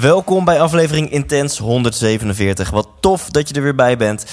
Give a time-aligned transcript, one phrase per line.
[0.00, 2.70] Welkom bij aflevering Intens 147.
[2.70, 4.26] Wat tof dat je er weer bij bent.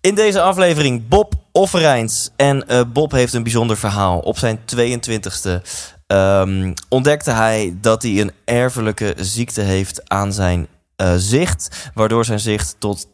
[0.00, 2.30] In deze aflevering Bob Offerijns.
[2.36, 4.18] En eh, Bob heeft een bijzonder verhaal.
[4.18, 5.62] Op zijn 22e
[6.06, 12.40] ehm, ontdekte hij dat hij een erfelijke ziekte heeft aan zijn eh, zicht, waardoor zijn
[12.40, 13.10] zicht tot 10%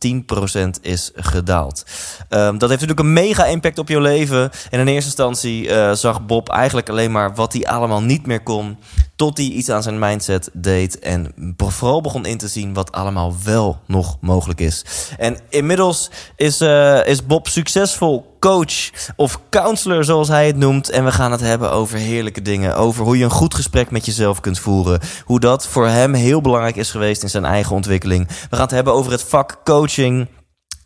[0.81, 1.85] is gedaald.
[2.29, 4.51] Ehm, dat heeft natuurlijk een mega impact op jouw leven.
[4.71, 8.43] En in eerste instantie eh, zag Bob eigenlijk alleen maar wat hij allemaal niet meer
[8.43, 8.79] kon,
[9.17, 13.35] tot hij iets aan zijn mindset deed en vooral begon in te zien wat allemaal
[13.45, 14.85] wel nog mogelijk is.
[15.19, 20.91] En inmiddels is, eh, is Bob succesvol coach of counselor, zoals hij het noemt.
[20.91, 22.77] En we gaan het hebben over heerlijke dingen.
[22.77, 25.01] Over hoe je een goed gesprek met jezelf kunt voeren.
[25.25, 28.29] Hoe dat voor hem heel belangrijk is geweest in zijn eigen ontwikkeling.
[28.29, 30.29] We gaan het hebben over het vak coaching.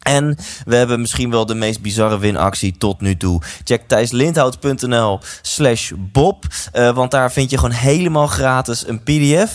[0.01, 3.43] En we hebben misschien wel de meest bizarre winactie tot nu toe.
[3.65, 6.45] Check thijslindhout.nl slash bob.
[6.73, 9.53] Uh, want daar vind je gewoon helemaal gratis een pdf.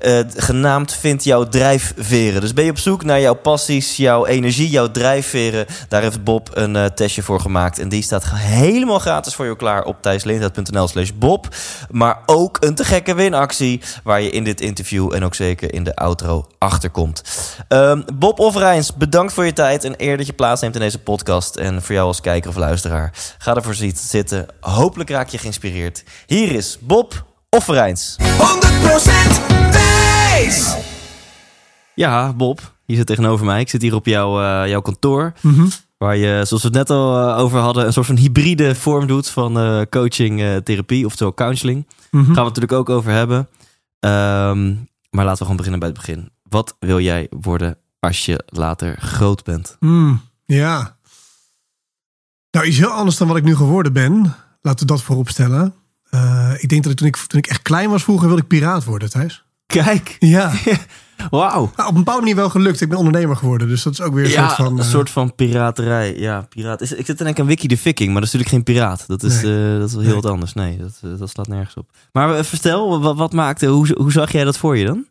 [0.00, 2.40] Uh, genaamd Vind jouw drijfveren.
[2.40, 5.66] Dus ben je op zoek naar jouw passies, jouw energie, jouw drijfveren.
[5.88, 7.78] Daar heeft Bob een uh, testje voor gemaakt.
[7.78, 11.48] En die staat helemaal gratis voor je klaar op thijslindhout.nl slash bob.
[11.90, 13.80] Maar ook een te gekke winactie.
[14.02, 17.22] Waar je in dit interview en ook zeker in de outro achterkomt.
[17.68, 21.56] Um, Bob Overijns, bedankt voor je tijd en eer dat je plaatsneemt in deze podcast.
[21.56, 24.46] En voor jou als kijker of luisteraar, ga ervoor zitten.
[24.60, 26.04] Hopelijk raak je geïnspireerd.
[26.26, 28.16] Hier is Bob Offerijns.
[28.18, 28.22] 100%
[29.70, 30.76] Thijs.
[31.94, 33.60] Ja, Bob, je zit tegenover mij.
[33.60, 35.32] Ik zit hier op jouw, uh, jouw kantoor.
[35.40, 35.68] Mm -hmm.
[35.98, 39.06] Waar je, zoals we het net al uh, over hadden, een soort van hybride vorm
[39.06, 41.86] doet van uh, coaching, therapie, oftewel counseling.
[41.86, 41.96] Mhm.
[42.10, 42.34] Mm -hmm.
[42.34, 43.48] Gaan we het natuurlijk ook over hebben.
[44.00, 46.33] Um, maar laten we gewoon beginnen bij het begin.
[46.48, 49.76] Wat wil jij worden als je later groot bent?
[49.80, 50.96] Mm, ja.
[52.50, 54.34] Nou, iets heel anders dan wat ik nu geworden ben.
[54.60, 55.74] Laten we dat voorop stellen.
[56.10, 58.48] Uh, ik denk dat ik toen, ik toen ik echt klein was vroeger wilde ik
[58.48, 59.44] piraat worden, Thijs.
[59.66, 60.16] Kijk.
[60.18, 60.52] Ja.
[61.30, 61.72] Wauw.
[61.76, 62.80] Nou, op een bepaalde manier wel gelukt.
[62.80, 64.72] Ik ben ondernemer geworden, dus dat is ook weer een ja, soort van...
[64.72, 64.90] een uh...
[64.90, 66.18] soort van piraterij.
[66.18, 66.80] Ja, piraat.
[66.80, 69.04] Is, ik zit te denken aan Wiki de Viking, maar dat is natuurlijk geen piraat.
[69.06, 69.72] Dat is, nee.
[69.72, 70.14] uh, dat is heel nee.
[70.14, 70.52] wat anders.
[70.52, 71.90] Nee, dat, dat slaat nergens op.
[72.12, 75.06] Maar vertel, wat, wat maakte, hoe, hoe zag jij dat voor je dan?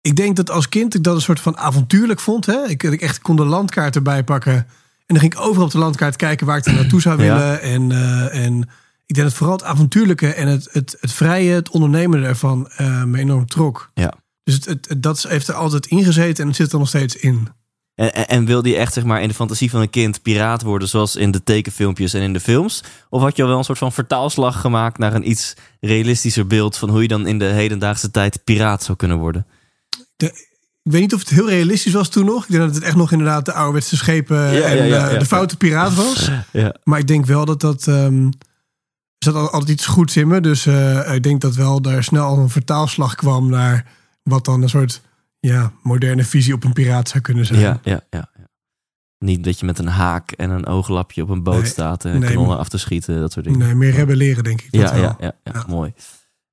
[0.00, 2.46] Ik denk dat als kind ik dat een soort van avontuurlijk vond.
[2.46, 2.68] Hè?
[2.68, 4.54] Ik, ik echt kon de landkaart erbij pakken.
[4.54, 4.66] En
[5.06, 7.36] dan ging ik overal op de landkaart kijken waar ik er naartoe zou willen.
[7.36, 7.58] Ja.
[7.58, 8.60] En, uh, en
[9.06, 13.04] ik denk dat vooral het avontuurlijke en het, het, het vrije, het ondernemen ervan uh,
[13.04, 13.90] me enorm trok.
[13.94, 14.14] Ja.
[14.44, 17.16] Dus het, het, het, dat heeft er altijd ingezeten en het zit er nog steeds
[17.16, 17.48] in.
[17.94, 20.62] En, en, en wilde je echt zeg maar, in de fantasie van een kind piraat
[20.62, 22.82] worden, zoals in de tekenfilmpjes en in de films?
[23.08, 26.76] Of had je al wel een soort van vertaalslag gemaakt naar een iets realistischer beeld
[26.76, 29.46] van hoe je dan in de hedendaagse tijd piraat zou kunnen worden?
[30.20, 30.26] De,
[30.82, 32.44] ik weet niet of het heel realistisch was toen nog.
[32.44, 35.18] Ik denk dat het echt nog inderdaad de ouderwetse schepen Ja, en ja, ja, ja.
[35.18, 36.30] de foute piraat was.
[36.52, 36.74] Ja.
[36.84, 37.86] Maar ik denk wel dat dat...
[37.86, 38.24] Um,
[39.18, 40.40] er zat al- altijd iets goeds in me.
[40.40, 43.86] Dus uh, ik denk dat wel daar snel al een vertaalslag kwam naar
[44.22, 45.00] wat dan een soort
[45.40, 47.60] ja, moderne visie op een piraat zou kunnen zijn.
[47.60, 48.28] Ja, ja, ja.
[49.18, 52.18] Niet dat je met een haak en een ooglapje op een boot Nee, staat en
[52.18, 53.58] nee, maar- af te schieten, dat soort dingen.
[53.60, 54.72] Nee, meer rebelleren denk ik.
[54.72, 55.64] Dat ja, ja, Ja.
[55.68, 55.92] mooi.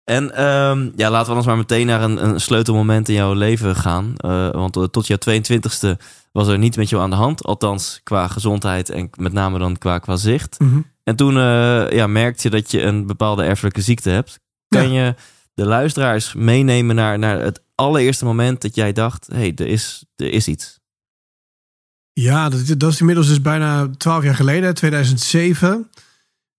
[0.10, 3.76] En ehm, ja, laten we anders maar meteen naar een, een sleutelmoment in jouw leven
[3.76, 4.14] gaan.
[4.18, 6.02] Eh, want eh, tot jouw 22e
[6.32, 7.44] was er niets met jou aan de hand.
[7.44, 10.60] Althans, qua gezondheid en met name dan qua, qua zicht.
[10.60, 10.80] Mhm.
[11.04, 14.40] En toen eh, ja, merkte je dat je een bepaalde erfelijke ziekte hebt.
[14.68, 15.16] Kan je
[15.54, 19.28] de luisteraars meenemen naar, naar het allereerste moment dat jij dacht...
[19.28, 20.80] hé, hey, er, is, er is iets.
[22.14, 25.90] Ja, dat, dat is inmiddels dus bijna twaalf jaar geleden, 2007.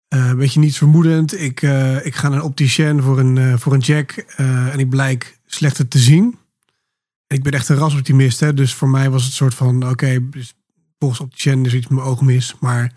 [0.09, 1.41] Eh, Een beetje niets vermoedend.
[1.41, 4.89] Ik, eh, ik ga naar een opticien voor een, eh, voor een check en ik
[4.89, 6.39] blijk slechter te zien.
[7.27, 10.55] Ik ben echt een rasoptimist, hè, dus voor mij was het soort van: oké, dus
[10.99, 12.93] volgens opticien is iets met mijn ogen mis, maar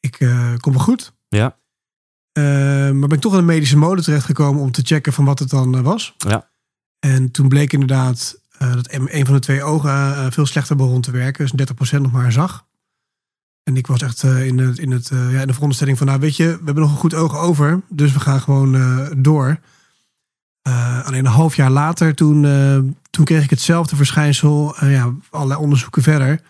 [0.00, 0.18] ik
[0.60, 1.12] kom wel goed.
[1.28, 1.56] Ja.
[2.32, 5.50] Maar ben ik toch in een medische mode terechtgekomen om te checken van wat het
[5.50, 6.14] dan was.
[6.18, 6.50] Ja.
[6.98, 11.42] En toen bleek inderdaad dat een van de twee ogen veel slechter begon te werken.
[11.44, 11.52] Dus
[11.96, 12.66] 30% nog maar zag.
[13.62, 16.06] En ik was echt eh, in, het, in, het, eh, ja, in de veronderstelling van...
[16.06, 17.80] nou weet je, we hebben nog een goed oog over.
[17.88, 19.60] Dus we gaan gewoon eh, door.
[20.62, 22.42] Eh, alleen een half jaar later, toen,
[23.10, 24.74] toen kreeg ik hetzelfde verschijnsel.
[24.84, 26.40] ja, allerlei onderzoeken verder.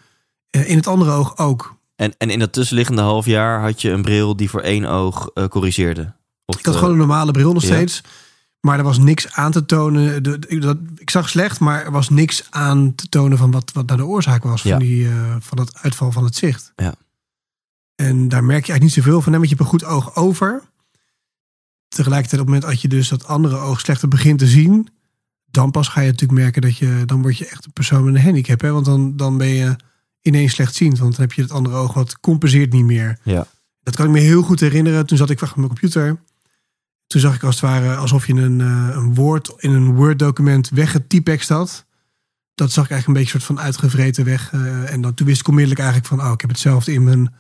[0.51, 1.77] In het andere oog ook.
[1.97, 5.31] En, en in dat tussenliggende half jaar had je een bril die voor één oog
[5.49, 6.13] corrigeerde.
[6.45, 7.69] Of, Ik had gewoon een normale bril nog ja.
[7.69, 8.03] steeds.
[8.61, 10.23] Maar er was niks aan te tonen.
[10.23, 13.71] De, de- dat, ik zag slecht, maar er was niks aan te tonen van wat,
[13.73, 14.71] wat nou de oorzaak was Ja.
[14.71, 15.09] van, die,
[15.41, 16.73] van dat uitval van het zicht.
[16.77, 16.95] Ja.
[17.95, 19.33] En daar merk je eigenlijk niet zoveel van.
[19.33, 20.63] hè, Want je hebt een goed oog over.
[21.89, 24.89] Tegelijkertijd op het moment dat je dus dat andere oog slechter begint te zien.
[25.51, 28.15] Dan pas ga je natuurlijk merken dat je, dan word je echt een persoon met
[28.15, 28.61] een handicap.
[28.61, 28.71] Hè?
[28.71, 29.77] Want dan, dan ben je
[30.21, 30.99] ineens slechtziend.
[30.99, 33.19] Want dan heb je het andere oog wat compenseert niet meer.
[33.23, 33.47] Ja.
[33.83, 35.07] Dat kan ik me heel goed herinneren.
[35.07, 36.21] Toen zat ik achter mijn computer.
[37.07, 40.69] Toen zag ik als het ware alsof je een, eh, een woord in een Word-document
[40.69, 41.85] weggetypext had.
[42.55, 44.53] Dat zag ik eigenlijk een beetje soort van uitgevreten weg.
[44.53, 46.27] eh, en dan, toen wist ik onmiddellijk eigenlijk van...
[46.27, 47.35] oh, ik heb hetzelfde in mijn,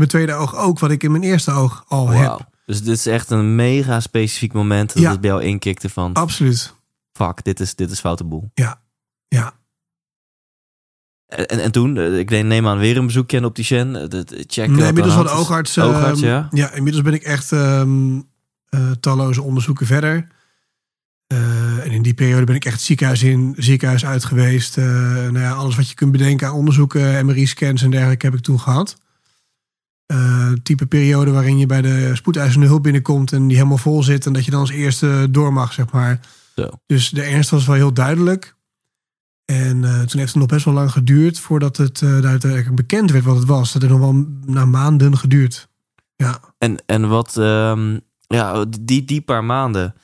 [0.00, 0.78] in mijn tweede oog ook...
[0.78, 2.48] wat ik in mijn eerste oog al heb.
[2.66, 5.10] Dus dit is echt een mega specifiek moment dat Ja.
[5.10, 6.12] het bij jou inkikte van...
[6.14, 6.74] Absoluut.
[7.12, 8.50] Fuck, dit is, dit is foute boel.
[8.54, 8.80] Ja.
[9.28, 9.52] Ja.
[11.26, 13.40] En, en, en toen, eh, ik neem aan weer een bezoekje
[14.10, 15.76] dat- eh, Checken Nee, wat inmiddels wel de oogarts.
[15.76, 16.48] ehm, ja.
[16.50, 18.20] ja, inmiddels ben ik echt ehm,
[18.68, 20.26] eh, talloze onderzoeken verder.
[21.26, 24.76] Eh, en in die periode ben ik echt ziekenhuis in, ziekenhuis uit geweest.
[24.76, 28.60] Nou ja, alles wat je kunt bedenken aan onderzoeken, MRI-scans en dergelijke heb ik toen
[28.60, 28.96] gehad.
[30.08, 34.26] Eh, type periode waarin je bij de spoedeisende hulp binnenkomt en die helemaal vol zit
[34.26, 36.20] en dat je dan als eerste door mag, zeg maar.
[36.54, 36.68] Zo.
[36.86, 38.56] Dus de ernst was wel heel duidelijk.
[39.44, 43.24] En eh, toen heeft het nog best wel lang geduurd voordat het uiteindelijk bekend werd
[43.24, 43.72] wat het was.
[43.72, 45.68] Dat heeft nog wel na maanden geduurd.
[46.16, 46.40] Ja.
[46.58, 49.94] En, en wat, ehm, ja, die, die paar maanden.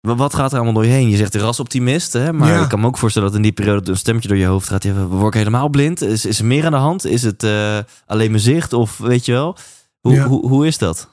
[0.00, 1.08] Wa- Wat gaat er allemaal door je heen?
[1.10, 2.32] Je zegt rasoptimist, hè?
[2.32, 2.62] maar Ja.
[2.62, 4.82] ik kan me ook voorstellen dat in die periode een stemmetje door je hoofd gaat.
[4.82, 6.00] Ja, word ik helemaal blind?
[6.02, 7.04] Is, is er meer aan de hand?
[7.04, 8.72] Is het eh, alleen mijn zicht?
[8.72, 9.56] Of weet je wel?
[10.00, 10.26] Hoe, Ja.
[10.26, 11.08] hoe, hoe is dat?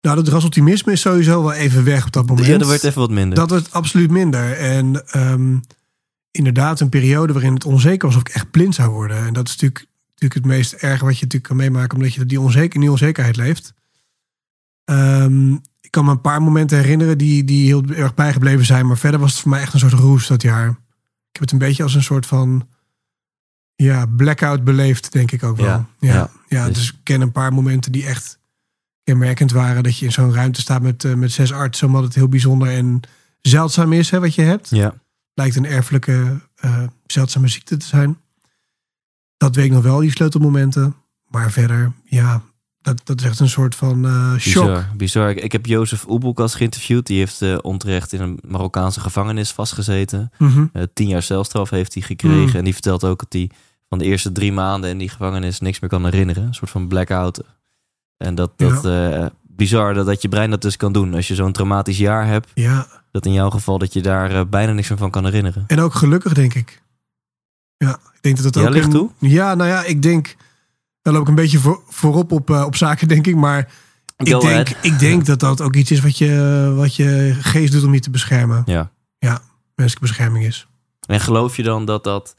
[0.00, 2.46] Nou, dat rasoptimisme is sowieso wel even weg op dat moment.
[2.46, 3.34] Ja, dat werd even wat minder.
[3.38, 4.52] Dat werd absoluut minder.
[4.52, 5.56] En ehm,
[6.30, 9.16] inderdaad een periode waarin het onzeker was of ik echt blind zou worden.
[9.26, 12.26] En dat is natuurlijk, natuurlijk het meest erge wat je natuurlijk kan meemaken, omdat je
[12.26, 13.74] die, onzeker, die onzekerheid leeft.
[14.84, 15.60] Ehm, ik
[15.94, 18.86] kan me een paar momenten herinneren die, die heel erg bijgebleven zijn.
[18.86, 20.68] Maar verder was het voor mij echt een soort roes dat jaar.
[20.68, 20.76] Ik
[21.32, 22.68] heb het een beetje als een soort van
[23.74, 25.66] ja, blackout beleefd, denk ik ook wel.
[25.66, 26.30] Ja, Ja, ja.
[26.48, 28.38] ja, Dus- dus ik ken een paar momenten die echt
[29.04, 29.82] kenmerkend waren.
[29.82, 32.68] Dat je in zo'n ruimte staat met, eh, met zes artsen, omdat het heel bijzonder
[32.68, 33.00] en
[33.40, 34.70] zeldzaam is hè, wat je hebt.
[34.70, 34.94] Ja.
[35.34, 38.18] Lijkt een erfelijke eh, zeldzame ziekte te zijn.
[39.36, 40.94] Dat weet ik nog wel, die sleutelmomenten.
[41.28, 42.42] Maar verder, ja,
[42.84, 44.64] dat, dat is echt een soort van eh shock.
[44.64, 45.30] Bizar, bizar.
[45.30, 47.06] Ik, ik heb Jozef Oebelkas geïnterviewd.
[47.06, 50.30] Die heeft eh, onterecht in een Marokkaanse gevangenis vastgezeten.
[50.38, 50.66] Mhm.
[50.72, 52.48] Eh, tien jaar celstraf heeft hij gekregen.
[52.50, 52.54] Mm.
[52.56, 53.50] En die vertelt ook dat hij
[53.88, 56.42] van de eerste drie maanden in die gevangenis niks meer kan herinneren.
[56.46, 57.42] Een soort van blackout.
[58.16, 58.82] En dat, dat
[59.42, 61.14] bizar dat, dat je brein dat dus kan doen.
[61.14, 64.72] Als je zo'n traumatisch jaar hebt, Ja, dat in jouw geval dat je daar bijna
[64.72, 65.64] niks meer van kan herinneren.
[65.66, 66.82] en ook gelukkig, denk ik.
[67.76, 68.70] Ja, ik denk dat het Ja, ook...
[68.74, 69.10] ligt toe?
[69.18, 70.36] Ja, nou ja, ik denk...
[71.04, 73.36] Daar loop ik een beetje voor, voorop op, eh, op zaken, denk ik.
[73.36, 73.58] Maar
[74.16, 74.76] ik Go denk, ahead.
[74.82, 78.00] ik denk dat dat ook iets is wat je, wat je geest doet om je
[78.00, 78.62] te beschermen.
[78.66, 78.90] Ja.
[79.74, 80.66] Menselijke bescherming is.
[81.06, 82.36] En geloof je dan dat dat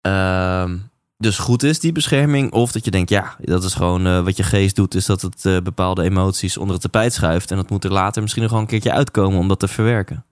[0.00, 0.76] ehm,
[1.16, 2.52] dus goed is, die bescherming?
[2.52, 5.22] Of dat je denkt, ja, dat is gewoon eh, wat je geest doet, is dat
[5.22, 7.50] het eh, bepaalde emoties onder het tapijt schuift.
[7.50, 10.24] En dat moet er later misschien nog wel een keertje uitkomen om dat te verwerken.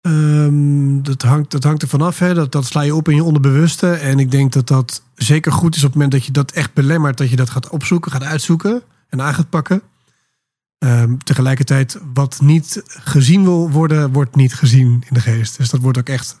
[0.00, 2.18] Ehm, dat, hangt, dat hangt er vanaf.
[2.18, 2.34] Hè.
[2.34, 3.90] Dat, dat sla je op in je onderbewuste.
[3.90, 6.74] En ik denk dat dat zeker goed is op het moment dat je dat echt
[6.74, 7.18] belemmert.
[7.18, 9.82] Dat je dat gaat opzoeken, gaat uitzoeken en aan gaat pakken.
[10.78, 15.56] Ehm, tegelijkertijd, wat niet gezien wil worden, wordt niet gezien in de geest.
[15.56, 16.40] Dus dat wordt ook echt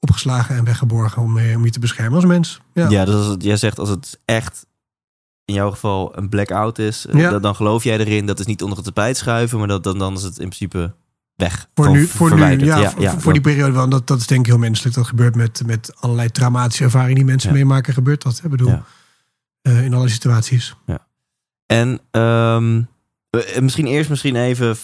[0.00, 2.60] opgeslagen en weggeborgen om, je- om je te beschermen als mens.
[2.74, 4.66] Ja, Ja, dus als het, jij zegt als het echt
[5.44, 7.30] in jouw geval een blackout is, eh, Ja.
[7.30, 9.98] dan, dan geloof jij erin dat is niet onder het tapijt schuiven, maar dat, dan,
[9.98, 10.94] dan is het in principe
[11.36, 11.66] weg.
[11.74, 13.72] voor nu, voor, nu ja, voor, voor die periode.
[13.72, 14.94] Want dat, dat is denk ik heel menselijk.
[14.94, 17.56] Dat gebeurt met, met allerlei traumatische ervaringen die mensen Ja.
[17.56, 17.94] meemaken.
[17.94, 18.40] Gebeurt dat.
[18.44, 18.84] Ik bedoel, Ja.
[19.62, 20.74] eh, in alle situaties.
[21.66, 22.82] En ehm,
[23.30, 24.76] eh, misschien eerst misschien even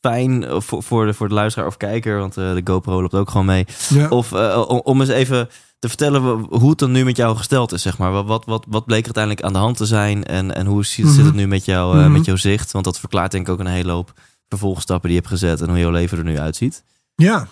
[0.00, 3.30] fijn eh, voor, voor, de, voor de luisteraar of kijker, want de GoPro loopt ook
[3.30, 3.66] gewoon mee.
[3.88, 4.08] Ja.
[4.08, 4.32] Of
[4.66, 7.98] om, om eens even te vertellen hoe het dan nu met jou gesteld is, zeg
[7.98, 8.12] maar.
[8.24, 11.06] Wat, wat, wat, bleek er uiteindelijk aan de hand te zijn en, en hoe zit,
[11.06, 11.26] zit Mhm.
[11.26, 12.12] het nu met, jou, Mhm.
[12.12, 12.72] met jouw zicht?
[12.72, 14.12] Want dat verklaart denk ik ook een hele hoop
[14.58, 16.84] vervolgstappen die je hebt gezet en hoe jouw leven er nu uitziet.
[17.14, 17.48] Ja.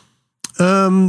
[0.54, 1.08] Ehm,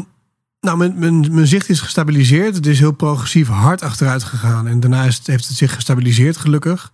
[0.59, 2.55] nou, mijn, mijn, mijn zicht is gestabiliseerd.
[2.55, 4.67] Het is heel progressief hard achteruit gegaan.
[4.67, 6.93] En daarna is het, heeft het zich gestabiliseerd, gelukkig.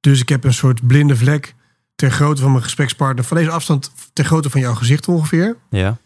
[0.00, 1.54] Dus ik heb een soort blinde vlek
[1.94, 3.24] ter grootte van mijn gesprekspartner.
[3.24, 5.56] Van deze afstand ter grootte van jouw gezicht ongeveer.
[5.70, 5.98] Ja,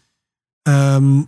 [0.67, 1.21] Ehm,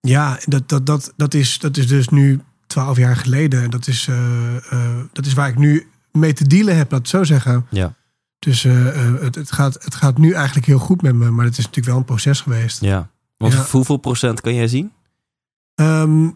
[0.00, 3.62] ja, dat, dat, dat, dat, is, dat is dus nu twaalf jaar geleden.
[3.62, 7.00] En dat is, eh, eh, dat is waar ik nu mee te dealen heb, laat
[7.00, 7.66] het zo zeggen.
[7.70, 7.94] ja,
[8.40, 11.30] Dus het, het, gaat, het gaat nu eigenlijk heel goed met me.
[11.30, 12.80] Maar het is natuurlijk wel een proces geweest.
[12.80, 13.08] ja.
[13.36, 13.64] Want Ja.
[13.70, 14.92] hoeveel procent kan jij zien?
[15.74, 16.26] Ehm,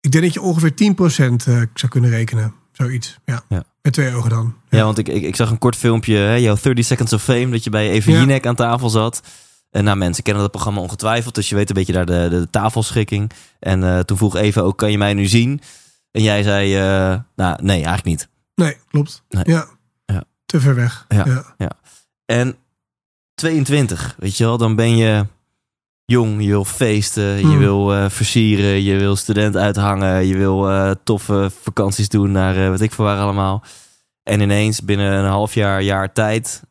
[0.00, 2.54] ik denk dat je ongeveer 10% eh, zou kunnen rekenen.
[2.72, 3.42] Zoiets, ja.
[3.48, 3.64] Ja.
[3.82, 4.54] Met twee ogen dan.
[4.68, 7.48] Ja, want ik, ik, ik zag een kort filmpje, hè, jouw 30 Seconds of Fame,
[7.50, 8.12] dat je bij Even.
[8.12, 9.22] Jinek aan tafel zat.
[9.70, 12.48] En nou, mensen kennen dat programma ongetwijfeld, dus je weet een beetje daar de, de
[12.50, 13.30] tafelschikking.
[13.58, 15.60] En eh, toen vroeg Eva ook, kan je mij nu zien?
[16.10, 16.74] En jij zei,
[17.36, 18.28] nou, nee, eigenlijk niet.
[18.54, 19.22] Nee, klopt.
[19.28, 19.44] Nee.
[19.46, 19.66] Ja.
[20.52, 21.04] Te ver weg.
[21.08, 21.44] Ja.
[21.58, 21.70] Ja.
[22.24, 22.56] En
[23.34, 25.26] 22, weet je wel, dan ben je
[26.04, 27.58] jong, je wil feesten, je Hmm.
[27.58, 32.68] wil eh, versieren, je wil student uithangen, je wil eh, toffe vakanties doen naar eh,
[32.68, 33.62] wat ik voor waar allemaal.
[34.22, 36.62] En ineens binnen een half jaar, jaar tijd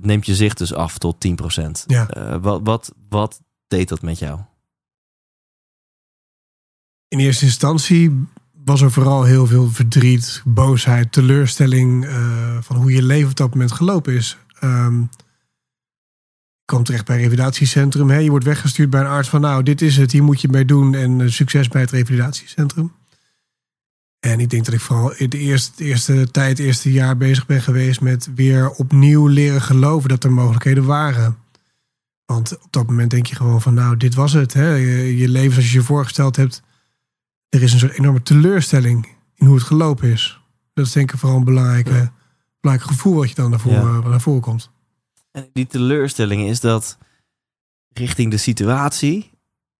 [0.00, 1.84] neemt je zicht dus af tot 10%.
[1.86, 2.08] Ja.
[2.40, 4.40] Wat, wat, wat deed dat met jou?
[7.08, 8.26] In eerste instantie
[8.66, 13.50] was er vooral heel veel verdriet, boosheid, teleurstelling eh, van hoe je leven op dat
[13.50, 14.36] moment gelopen is.
[14.60, 15.02] Ehm
[16.66, 18.10] ik kwam terecht bij een revalidatiecentrum.
[18.10, 18.16] Hè.
[18.16, 20.64] Je wordt weggestuurd bij een arts van nou, dit is het, hier moet je mee
[20.64, 22.92] doen en eh, succes bij het revalidatiecentrum.
[24.20, 27.46] En ik denk dat ik vooral in de eerste, eerste tijd, het eerste jaar bezig
[27.46, 31.36] ben geweest met weer opnieuw leren geloven dat er mogelijkheden waren.
[32.24, 34.52] Want op dat moment denk je gewoon van nou, dit was het.
[34.52, 34.74] Hè.
[34.74, 36.62] Je, je leven zoals je je voorgesteld hebt.
[37.48, 40.40] Er is een soort enorme teleurstelling in hoe het gelopen is.
[40.74, 42.10] Dat is denk ik vooral een belangrijke,
[42.60, 44.08] belangrijk gevoel wat je dan naar voren, Ja.
[44.08, 44.70] naar voren komt.
[45.30, 46.98] En die teleurstelling is dat
[47.92, 49.30] richting de situatie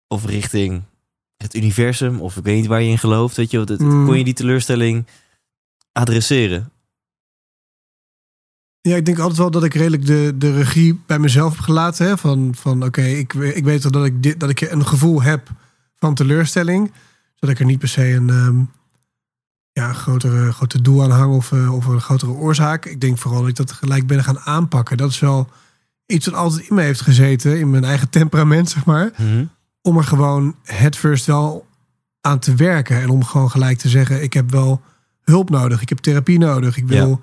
[0.09, 0.83] of richting
[1.37, 4.05] het universum of ik weet niet waar je in gelooft, weet je, Mm.
[4.07, 5.07] kon je die teleurstelling
[5.93, 6.71] adresseren?
[8.81, 12.07] Ja, ik denk altijd wel dat ik redelijk de, de regie bij mezelf heb gelaten.
[12.07, 12.19] Hè?
[12.19, 15.49] Van, van oké, ik, ik weet wel dat ik, dit, dat ik een gevoel heb
[15.97, 16.93] van teleurstelling.
[17.37, 18.59] Zodat ik er niet per se een, ehm,
[19.73, 22.87] ja, een grotere, grote doel aan hang of, eh, of een grotere oorzaak.
[22.87, 24.97] Ik denk vooral dat ik dat gelijk ben gaan aanpakken.
[24.97, 25.49] Dat is wel
[26.07, 29.11] iets wat altijd in me heeft gezeten, in mijn eigen temperament, zeg maar.
[29.83, 31.67] Om er gewoon het first wel
[32.21, 33.01] aan te werken.
[33.01, 34.83] En om gewoon gelijk te zeggen, ik heb wel
[35.23, 35.83] hulp nodig.
[35.83, 36.77] Ik heb therapie nodig.
[36.77, 37.21] Ik wil,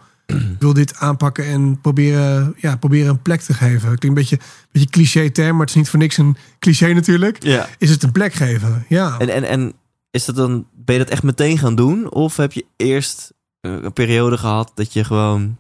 [0.60, 3.80] wil dit aanpakken en proberen, ja, proberen een plek te geven.
[3.80, 4.40] Klinkt een beetje,
[4.72, 7.44] beetje cliché term, maar het is niet voor niks een cliché natuurlijk.
[7.44, 7.68] Ja.
[7.78, 8.86] Is het een plek geven?
[8.88, 9.16] Ja.
[9.20, 9.74] En, en, en
[10.14, 12.12] is dat dan, ben je dat echt meteen gaan doen?
[12.12, 15.58] Of heb je eerst eh, een periode gehad dat je gewoon,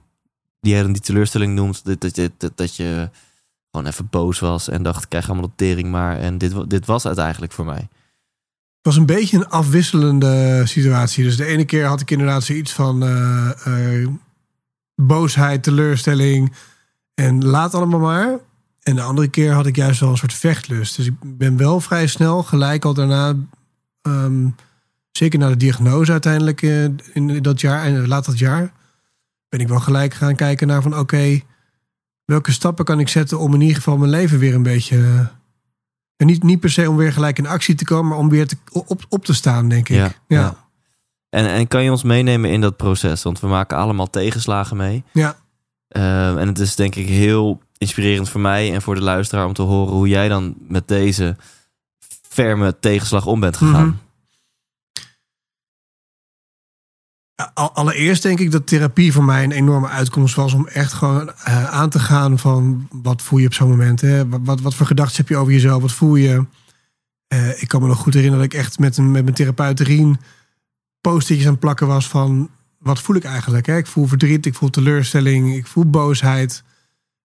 [0.60, 3.10] die die teleurstelling noemt, dat, dat, dat, dat je
[3.72, 6.18] gewoon even boos was en dacht, krijg allemaal de tering maar.
[6.18, 7.88] En dit, dit was het eigenlijk voor mij.
[8.78, 11.24] Het was een beetje een afwisselende situatie.
[11.24, 14.10] Dus de ene keer had ik inderdaad zoiets van eh, eh,
[14.96, 16.54] boosheid, teleurstelling
[17.14, 18.40] en laat allemaal maar.
[18.82, 20.96] En de andere keer had ik juist wel een soort vechtlust.
[20.96, 23.36] Dus ik ben wel vrij snel, gelijk al daarna,
[24.12, 24.48] ehm,
[25.12, 26.84] zeker na de diagnose uiteindelijk eh,
[27.14, 28.72] in dat jaar en laat dat jaar,
[29.50, 31.42] ben ik wel gelijk gaan kijken naar van oké,
[32.26, 35.28] welke stappen kan ik zetten om in ieder geval mijn leven weer een beetje eh,
[36.16, 38.48] en niet, niet per se om weer gelijk in actie te komen, maar om weer
[38.48, 39.96] te, op, op te staan, denk ik.
[39.96, 40.14] Ja, Ja.
[40.28, 40.62] ja.
[41.30, 43.24] En, en kan je ons meenemen in dat proces?
[43.24, 45.04] Want we maken allemaal tegenslagen mee.
[45.14, 45.36] Ja.
[45.88, 49.54] Ehm, en het is denk ik heel inspirerend voor mij en voor de luisteraar om
[49.54, 51.36] te horen hoe jij dan met deze
[52.34, 53.88] ferme tegenslag om bent gegaan.
[53.88, 54.02] Mhm.
[57.54, 61.34] Al- Allereerst denk ik dat therapie voor mij een enorme uitkomst was om echt gewoon
[61.34, 64.02] eh, aan te gaan van wat voel je op zo'n moment.
[64.02, 64.30] Hè?
[64.30, 65.82] Wat, wat, voor gedachten heb je over jezelf?
[65.82, 66.46] Wat voel je?
[67.28, 69.80] Eh, ik kan me nog goed herinneren dat ik echt met, een, met mijn therapeut
[69.80, 70.20] Rien
[71.02, 73.66] post-itjes aan plakken was van wat voel ik eigenlijk?
[73.66, 73.78] Hè?
[73.78, 76.64] Ik voel verdriet, ik voel teleurstelling, ik voel boosheid.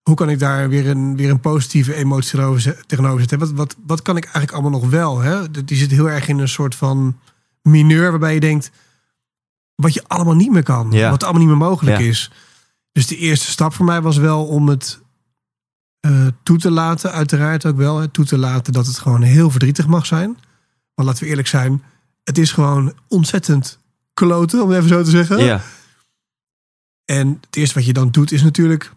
[0.08, 3.38] Hoe kan ik daar weer een, weer een positieve emotie tegenover zet- tegenover zetten?
[3.38, 5.18] Wat, wat, wat kan ik eigenlijk allemaal nog wel?
[5.18, 5.50] Hè?
[5.64, 7.18] Die zit heel erg in een soort van
[7.62, 8.70] mineur waarbij je denkt
[9.74, 10.90] wat je allemaal niet meer kan.
[10.90, 11.10] Ja.
[11.10, 12.04] Wat allemaal niet meer mogelijk Ja.
[12.06, 12.30] is.
[12.92, 15.00] Dus de eerste stap voor mij was wel om het
[16.00, 17.98] eh, toe te laten, uiteraard ook wel.
[17.98, 20.38] Hè, toe te laten dat het gewoon heel verdrietig mag zijn.
[20.94, 21.82] Maar laten we eerlijk zijn,
[22.24, 23.78] het is gewoon ontzettend
[24.14, 25.44] kloten, om even zo te zeggen.
[25.44, 25.60] Ja.
[27.04, 28.92] En het eerste wat je dan doet is natuurlijk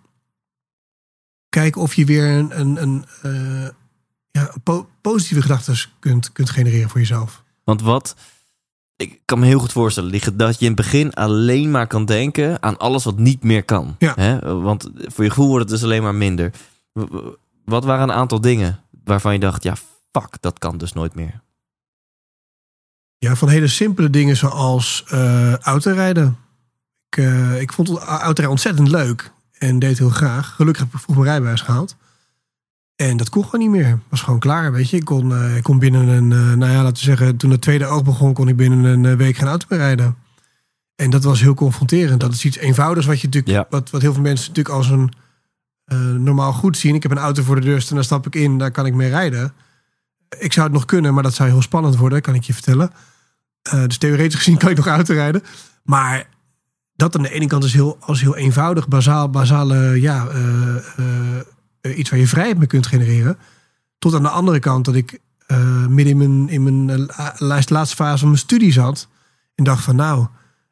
[1.51, 3.69] kijken of je weer een, een, een, eh,
[4.31, 7.43] ja, po- positieve gedachten kunt, kunt genereren voor jezelf.
[7.63, 8.15] Want wat,
[8.95, 11.87] ik kan me heel goed voorstellen, die ge- dat je in het begin alleen maar
[11.87, 13.95] kan denken aan alles wat niet meer kan.
[13.99, 14.13] Ja.
[14.15, 14.61] Hè?
[14.61, 16.51] Want voor je gevoel wordt het dus alleen maar minder.
[17.65, 19.75] Wat waren een aantal dingen waarvan je dacht, ja,
[20.11, 21.41] fuck, dat kan dus nooit meer.
[23.17, 26.37] Ja, van hele simpele dingen zoals eh autorijden.
[27.09, 29.31] Ik, eh, ik vond autorijden ontzettend leuk
[29.61, 30.55] en deed heel graag.
[30.55, 31.95] Gelukkig heb ik vroeg mijn rijbewijs gehaald.
[32.95, 33.99] En dat kon gewoon niet meer.
[34.09, 34.97] Was gewoon klaar, weet je.
[34.97, 37.61] Ik kon, eh, ik kon binnen een, eh, nou ja, laten we zeggen, toen het
[37.61, 40.15] tweede oog begon, kon ik binnen een eh, week geen auto meer rijden.
[40.95, 42.19] En dat was heel confronterend.
[42.19, 43.65] Dat is iets eenvoudigs wat je natuurlijk, Ja.
[43.69, 45.11] wat, wat heel veel mensen natuurlijk als een
[46.23, 46.95] normaal goed zien.
[46.95, 48.93] Ik heb een auto voor de deur staan, daar stap ik in, daar kan ik
[48.93, 49.53] mee rijden.
[50.39, 52.91] Ik zou het nog kunnen, maar dat zou heel spannend worden, kan ik je vertellen.
[53.61, 55.43] Dus theoretisch gezien kan ik nog auto rijden.
[55.83, 56.27] Maar
[57.01, 60.75] dat aan de ene kant is heel, als heel eenvoudig, bazaal, basale, ja, eh,
[61.81, 63.37] eh, iets waar je vrijheid mee kunt genereren.
[63.99, 67.63] Tot aan de andere kant dat ik eh, midden in mijn, in mijn eh, la-
[67.67, 69.07] laatste fase van mijn studie zat.
[69.55, 70.25] En dacht van nou,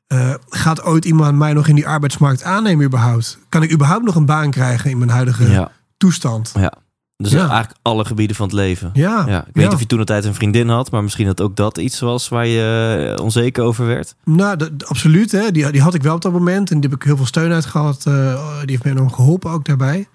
[0.07, 3.37] eh, gaat ooit iemand mij nog in die arbeidsmarkt aannemen überhaupt?
[3.49, 6.51] Kan ik überhaupt nog een baan krijgen in mijn huidige Ja, toestand?
[6.55, 6.73] ja.
[7.23, 7.39] Dus Ja.
[7.39, 8.89] eigenlijk alle gebieden van het leven.
[8.93, 11.25] Ja, Ja, ik weet niet of je toen een tijd een vriendin had, maar misschien
[11.25, 14.15] dat ook dat iets was waar je eh, onzeker over werd.
[14.23, 15.31] Nou, dat- absoluut.
[15.31, 15.51] Hè.
[15.51, 16.71] Die, die had ik wel op dat moment.
[16.71, 18.05] En die heb ik heel veel steun uit gehad.
[18.05, 20.07] eh, die heeft mij enorm geholpen ook daarbij.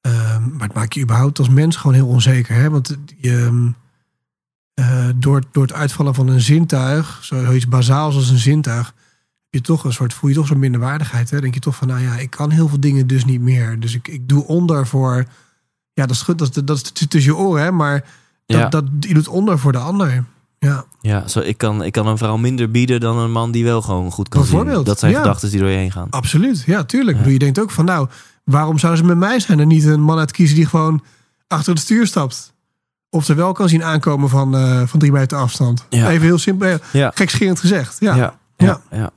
[0.00, 2.54] Ehm, maar het maakt je überhaupt als mens gewoon heel onzeker.
[2.54, 2.70] Hè?
[2.70, 3.68] Want je, ehm,
[4.74, 8.94] eh, door, door het uitvallen van een zintuig, zoiets bazaals als een zintuig, heb
[9.50, 11.30] je toch een soort, voel je toch zo'n minderwaardigheid.
[11.30, 11.40] Hè?
[11.40, 13.80] Denk je toch van, nou ja, ik kan heel veel dingen dus niet meer.
[13.80, 15.24] Dus ik, ik doe onder voor,
[15.94, 17.70] ja, dat is goed, dat, is- dat is tussen je oren, hè?
[17.72, 18.04] maar
[18.46, 18.68] dat, Ja.
[18.68, 20.24] dat, je doet onder voor de ander.
[20.58, 20.84] Ja.
[21.00, 23.82] Ja, zo, ik, kan, ik kan een vrouw minder bieden dan een man die wel
[23.82, 24.84] gewoon goed kan zien.
[24.84, 25.18] Dat zijn ja.
[25.20, 26.06] gedachten die door je heen gaan.
[26.10, 27.18] Absoluut, ja, tuurlijk.
[27.24, 27.30] Ja.
[27.30, 28.08] Je denkt ook van, nou,
[28.44, 31.02] waarom zouden ze met mij zijn en niet een man uitkiezen die gewoon
[31.48, 32.52] achter het stuur stapt?
[33.10, 35.86] Of ze wel kan zien aankomen van, eh, van drie meter afstand.
[35.90, 36.10] Ja.
[36.10, 37.96] Even heel simpel, ja, gekscherend gezegd.
[38.00, 39.10] Ja, ja, ja.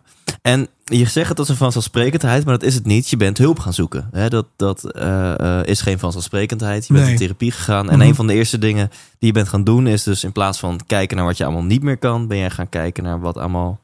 [0.45, 3.09] En je zegt het als een vanzelfsprekendheid, maar dat is het niet.
[3.09, 4.09] Je bent hulp gaan zoeken.
[4.11, 6.87] Hè, dat dat eh, eh, is geen vanzelfsprekendheid.
[6.87, 7.13] Je bent Nee.
[7.13, 7.89] in therapie gegaan.
[7.89, 8.07] En Mhm.
[8.07, 10.79] een van de eerste dingen die je bent gaan doen is dus in plaats van
[10.87, 13.79] kijken naar wat je allemaal niet meer kan, ben jij gaan kijken naar wat allemaal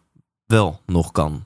[0.45, 1.45] wel nog kan.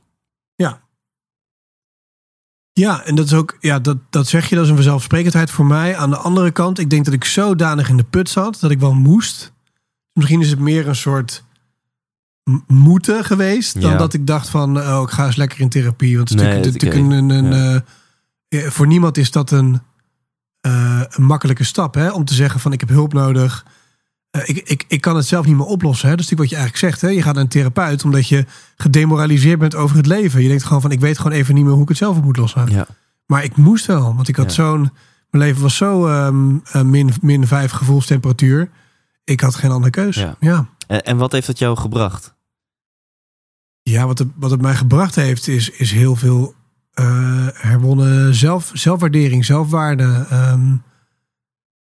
[2.80, 5.66] Ja, en dat is ook, ja, dat, dat zeg je, dat is een vanzelfsprekendheid voor
[5.66, 5.96] mij.
[5.98, 8.80] Aan de andere kant, ik denk dat ik zodanig in de put zat dat ik
[8.80, 9.52] wel moest.
[10.14, 11.44] Misschien is het meer een soort
[12.68, 13.98] moeten geweest dan Ja.
[13.98, 16.18] dat ik dacht van, oh, ik ga eens lekker in therapie.
[16.18, 17.84] Want het is Nee, natuurlijk, een, een, Ja.
[18.50, 19.82] eh, eh, voor niemand is dat een,
[20.62, 23.66] eh, een makkelijke stap, hè, om te zeggen van, ik heb hulp nodig.
[24.46, 26.10] Ik, ik, ik kan het zelf niet meer oplossen.
[26.10, 26.16] Hè?
[26.16, 27.02] Dat is natuurlijk wat je eigenlijk zegt.
[27.02, 27.18] Hè?
[27.18, 30.42] Je gaat naar een therapeut omdat je gedemoraliseerd bent over het leven.
[30.42, 32.24] Je denkt gewoon van, ik weet gewoon even niet meer hoe ik het zelf op
[32.24, 32.70] moet lossen.
[32.72, 32.88] Ja.
[33.26, 34.92] Maar ik moest wel, want ik had zo'n.
[35.30, 36.30] Mijn leven was zo eh,
[36.84, 38.70] min, min vijf gevoelstemperatuur.
[39.24, 40.26] Ik had geen andere keus.
[40.40, 40.68] Ja.
[40.88, 42.35] En, en wat heeft dat jou gebracht?
[43.94, 46.56] Wat, het, wat het mij gebracht heeft, is, is heel veel
[46.94, 50.26] eh, herwonnen zelf, zelfwaardering, zelfwaarde.
[50.30, 50.76] ehm,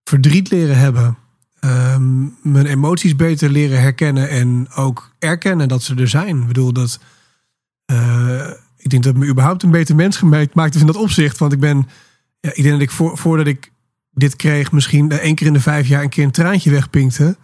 [0.04, 1.16] verdriet leren hebben.
[1.60, 6.40] ehm, mijn emoties beter leren herkennen en ook erkennen dat ze er zijn.
[6.40, 7.00] Ik bedoel dat.
[7.86, 11.38] eh, ik denk dat me überhaupt een beter mens gemaakt maakt in dat opzicht.
[11.38, 11.88] Want ik ben.
[12.40, 13.72] Ja, ik denk dat ik voor, voordat ik
[14.10, 17.36] dit kreeg, misschien één keer in de vijf jaar een keer een traantje wegpinkte.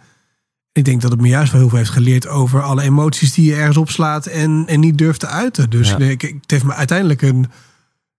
[0.73, 3.45] Ik denk dat het me juist wel heel veel heeft geleerd over alle emoties die
[3.45, 5.69] je ergens opslaat en, en niet durft te uiten.
[5.69, 5.97] Dus Ja.
[5.97, 7.45] ik, ik- het heeft me uiteindelijk een,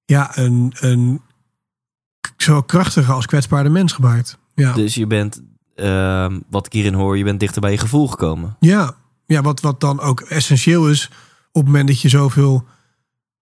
[0.04, 1.20] ja, een, een
[2.36, 4.38] zo krachtige als kwetsbare mens gemaakt.
[4.54, 5.42] Ja, Dus je bent,
[5.74, 8.56] ehm, wat ik hierin hoor, je bent dichter bij je gevoel gekomen.
[8.60, 8.94] ja.
[9.26, 11.10] ja wat, wat dan ook essentieel is
[11.52, 12.64] op het moment dat je zoveel,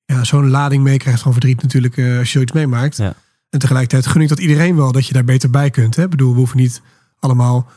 [0.05, 2.97] ja, zo'n lading meekrijgt van verdriet natuurlijk eh, als je zoiets meemaakt.
[2.97, 3.13] Ja.
[3.49, 5.95] En tegelijkertijd gun ik dat iedereen wel dat je daar beter bij kunt.
[5.95, 6.03] Hè?
[6.03, 6.81] Ik bedoel, we hoeven niet
[7.19, 7.67] allemaal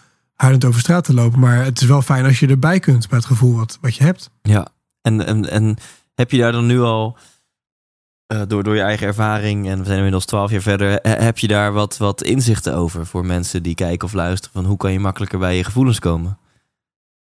[0.42, 1.38] huilend over straat te lopen.
[1.38, 4.04] Maar het is wel fijn als je erbij kunt bij het gevoel wat, wat je
[4.04, 4.30] hebt.
[4.42, 4.66] Ja.
[5.00, 5.76] En, en, en
[6.14, 7.16] heb je daar dan nu al,
[8.26, 11.38] eh, door, door je eigen ervaring, en we zijn inmiddels twaalf jaar verder, he- heb
[11.38, 14.52] je daar wat, wat inzichten over voor mensen die kijken of luisteren?
[14.52, 16.38] Van hoe kan je makkelijker bij je gevoelens komen?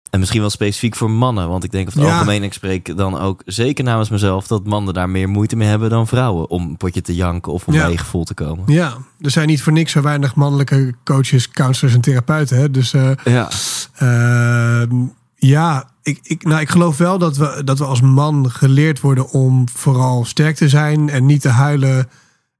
[0.10, 2.16] En misschien wel specifiek voor mannen, want ik denk over het Ja.
[2.16, 5.90] algemeen, ik spreek dan ook zeker namens mezelf, dat mannen daar meer moeite mee hebben
[5.90, 7.82] dan vrouwen om een potje te janken of om Ja.
[7.82, 8.64] bij je gevoel te komen.
[8.74, 12.58] Ja, er zijn niet voor niks zo weinig mannelijke coaches, counselors en therapeuten.
[12.58, 12.72] Hè?
[12.72, 13.48] Dus eh, Ja,
[13.96, 14.96] Ehm,
[15.36, 19.30] ja, ik, ik, nou, ik geloof wel dat we, dat we als man geleerd worden
[19.30, 22.10] om vooral sterk te zijn en niet te huilen.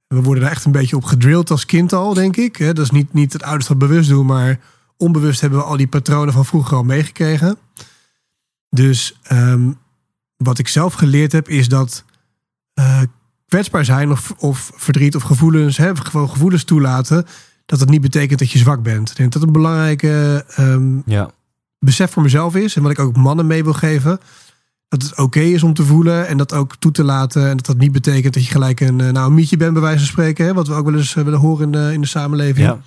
[0.08, 2.56] We worden daar echt een beetje op gedrild als kind al, denk ik.
[2.56, 4.60] Hè, Dat is niet, niet het ouders dat bewust doen, maar
[5.00, 7.58] onbewust hebben we al die patronen van vroeger al meegekregen.
[8.70, 9.72] Dus ehm,
[10.38, 12.04] wat ik zelf geleerd heb, is dat
[12.74, 13.02] eh,
[13.48, 17.26] kwetsbaar zijn of, of verdriet of gevoelens, hè, gewoon gevoelens toelaten,
[17.66, 19.10] dat het niet betekent dat je zwak bent.
[19.10, 21.32] Ik denk dat dat een belangrijke ehm, ja,
[21.80, 22.76] besef voor mezelf is.
[22.76, 24.20] En wat ik ook mannen mee wil geven.
[24.88, 27.50] Dat het oké is om te voelen en dat ook toe te laten.
[27.50, 29.82] En dat dat niet betekent dat je gelijk een, eh, nou, een mietje bent bij
[29.82, 30.46] wijze van spreken.
[30.46, 32.68] Hè, wat we ook wel eens eh, willen horen in de, in de samenleving.
[32.68, 32.80] ja.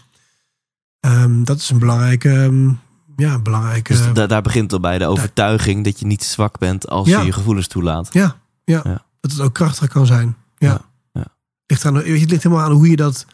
[1.03, 2.69] Ehm, dat is een belangrijke, ehm,
[3.17, 3.93] ja, belangrijke...
[3.93, 7.19] Dus da- daar begint al bij de overtuiging dat je niet zwak bent als Ja.
[7.21, 8.09] je je gevoelens toelaat.
[8.13, 9.03] ja, ja, Ja.
[9.21, 10.37] dat het ook krachtig kan zijn.
[10.59, 10.81] Ja.
[11.13, 11.25] Ja.
[11.67, 13.27] Ligt aan, het ligt helemaal aan hoe je dat,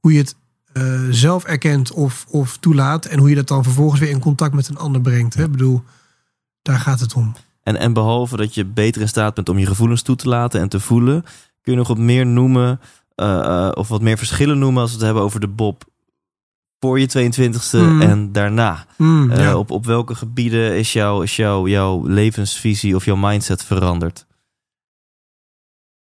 [0.00, 0.36] hoe je het
[0.72, 3.04] eh, zelf erkent of, of toelaat.
[3.06, 5.34] En hoe je dat dan vervolgens weer in contact met een ander brengt.
[5.34, 5.44] Hè?
[5.44, 5.82] Ik bedoel,
[6.62, 7.34] daar gaat het om.
[7.62, 10.60] En, en behalve dat je beter in staat bent om je gevoelens toe te laten
[10.60, 11.22] en te voelen,
[11.62, 12.80] kun je nog wat meer noemen,
[13.14, 15.84] eh, eh, of wat meer verschillen noemen als we het hebben over de Bob
[16.82, 18.00] voor je 22e Mm.
[18.00, 18.86] en daarna.
[18.96, 19.56] Mm, Eh, ja.
[19.56, 24.26] op, op welke gebieden is, jouw is jouw jouw levensvisie of jouw mindset veranderd?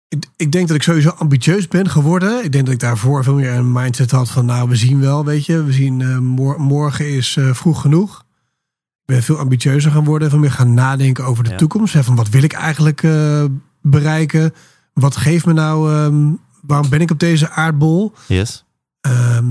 [0.08, 2.44] Ik, ik denk dat ik sowieso ambitieus ben geworden.
[2.44, 5.26] Ik denk dat ik daarvoor veel meer een mindset had van, nou, we zien wel,
[5.26, 8.20] weet je, we zien eh, mor- morgen is eh, vroeg genoeg.
[9.02, 11.56] Ik ben veel ambitieuzer gaan worden, veel meer gaan nadenken over de Ja.
[11.58, 11.94] toekomst.
[11.94, 13.08] Hè, van wat wil ik eigenlijk
[13.82, 14.54] bereiken?
[14.94, 18.14] Wat geeft me nou, ehm, waarom ben ik op deze aardbol?
[18.28, 18.66] Yes.
[19.02, 19.46] Ehm,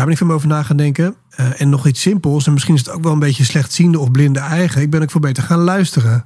[0.00, 1.14] daar ben ik veel over na gaan denken.
[1.30, 4.10] Eh, en nog iets simpels, en misschien is het ook wel een beetje slechtziende of
[4.10, 4.82] blinde eigen.
[4.82, 6.24] Ik ben ook veel beter gaan luisteren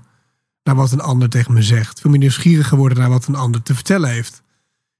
[0.63, 2.01] naar wat een ander tegen me zegt.
[2.01, 4.43] Veel meer nieuwsgierig geworden naar wat een ander te vertellen heeft.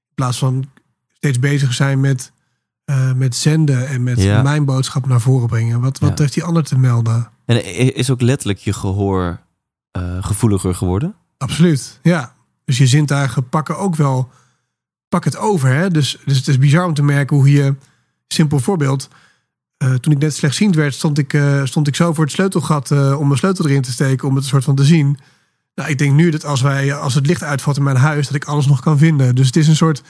[0.09, 0.69] In plaats van
[1.13, 2.31] steeds bezig zijn met,
[2.85, 4.41] eh, met zenden en met Ja.
[4.41, 5.81] mijn boodschap naar voren brengen.
[5.81, 6.15] Wat, wat Ja.
[6.21, 7.29] heeft die ander te melden?
[7.45, 9.39] En is ook letterlijk je gehoor
[9.91, 11.15] eh, gevoeliger geworden?
[11.37, 12.33] Absoluut, ja.
[12.65, 14.29] Dus je zintuigen pakken ook wel,
[15.09, 15.69] pak het over.
[15.69, 15.89] Hè?
[15.89, 17.75] Dus, dus het is bizar om te merken hoe je,
[18.27, 19.09] simpel voorbeeld,
[19.77, 22.91] eh, toen ik net slechtziend werd, stond ik, eh, stond ik zo voor het sleutelgat
[22.91, 25.17] eh, om mijn sleutel erin te steken, om het een soort van te zien.
[25.75, 28.35] Nou, ik denk nu dat als, wij, als het licht uitvalt in mijn huis, dat
[28.35, 29.35] ik alles nog kan vinden.
[29.35, 30.03] Dus het is een soort,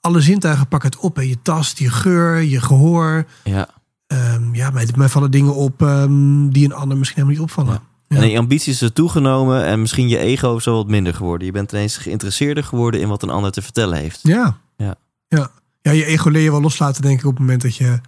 [0.00, 1.16] alle zintuigen pakken het op.
[1.16, 1.22] Hè?
[1.22, 3.26] Je tast, je geur, je gehoor.
[3.44, 3.68] Ja.
[4.06, 7.72] Ehm, ja, mij, mij vallen dingen op ehm, die een ander misschien helemaal niet opvallen.
[7.72, 7.88] Ja.
[8.16, 8.22] Ja.
[8.22, 11.46] En je ambities is toegenomen en misschien je ego is wel wat minder geworden.
[11.46, 14.20] Je bent ineens geïnteresseerder geworden in wat een ander te vertellen heeft.
[14.22, 14.58] Ja.
[14.76, 14.94] Ja.
[15.28, 15.50] Ja,
[15.82, 17.98] ja je ego leer je wel loslaten, denk ik, op het moment dat je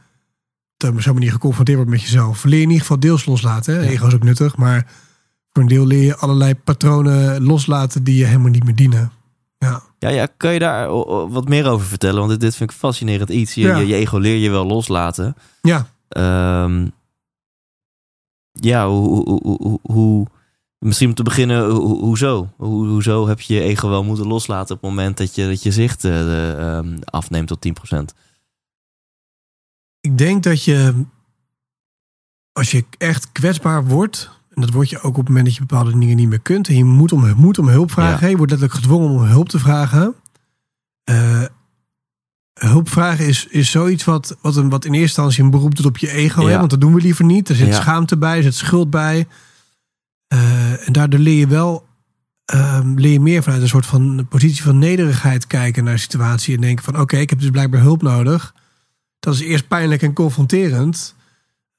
[0.88, 2.44] op zo'n manier geconfronteerd wordt met jezelf.
[2.44, 3.74] Leer je in ieder geval deels loslaten.
[3.74, 3.80] Hè?
[3.80, 3.88] Ja.
[3.88, 4.86] Ego is ook nuttig, maar
[5.52, 9.12] voor een deel leer je allerlei patronen loslaten die je helemaal niet meer dienen.
[9.58, 10.88] Ja, Ja, ja, kan je daar
[11.30, 12.18] wat meer over vertellen?
[12.18, 13.54] Want dit, dit vind ik fascinerend iets.
[13.54, 13.76] Je, Ja.
[13.76, 15.34] je, je ego leer je wel loslaten.
[15.62, 15.86] ja.
[16.08, 16.86] Ehm,
[18.52, 20.26] ja, hoe, hoe, hoe, hoe- hoe-
[20.82, 22.52] misschien om te beginnen, ho- hoezo?
[22.56, 25.62] Hoe, hoezo heb je je ego wel moeten loslaten op het moment dat je, dat
[25.62, 28.14] je zicht eh, ehm, afneemt tot 10%?
[30.00, 31.04] ik denk dat je,
[32.52, 35.60] als je echt kwetsbaar wordt, en dat word je ook op het moment dat je
[35.66, 38.50] bepaalde dingen niet meer kunt, en je moet om, moet om hulp vragen, je wordt
[38.52, 40.14] letterlijk gedwongen om hulp te vragen.
[41.04, 41.44] Eh,
[42.60, 45.86] hulp vragen is, is zoiets wat, wat, een, wat in eerste instantie een beroep doet
[45.86, 46.50] op je ego, hè?
[46.50, 46.58] Ja.
[46.58, 47.48] want dat doen we liever niet.
[47.48, 47.80] Er zit Ja.
[47.80, 49.26] schaamte bij, er zit schuld bij.
[50.32, 51.86] Eh, en daardoor leer je wel
[52.44, 56.54] ehm, leer je meer vanuit een soort van positie van nederigheid kijken naar de situatie
[56.54, 58.54] en denken van oké, ik heb dus blijkbaar hulp nodig.
[59.20, 61.14] Dat is eerst pijnlijk en confronterend.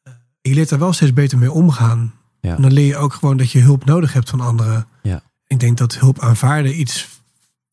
[0.03, 2.13] Eh, Je leert daar wel steeds beter mee omgaan.
[2.41, 2.55] Ja.
[2.55, 4.87] En dan leer je ook gewoon dat je hulp nodig hebt van anderen.
[5.03, 5.21] Ja.
[5.47, 7.07] Ik denk dat hulp aanvaarden iets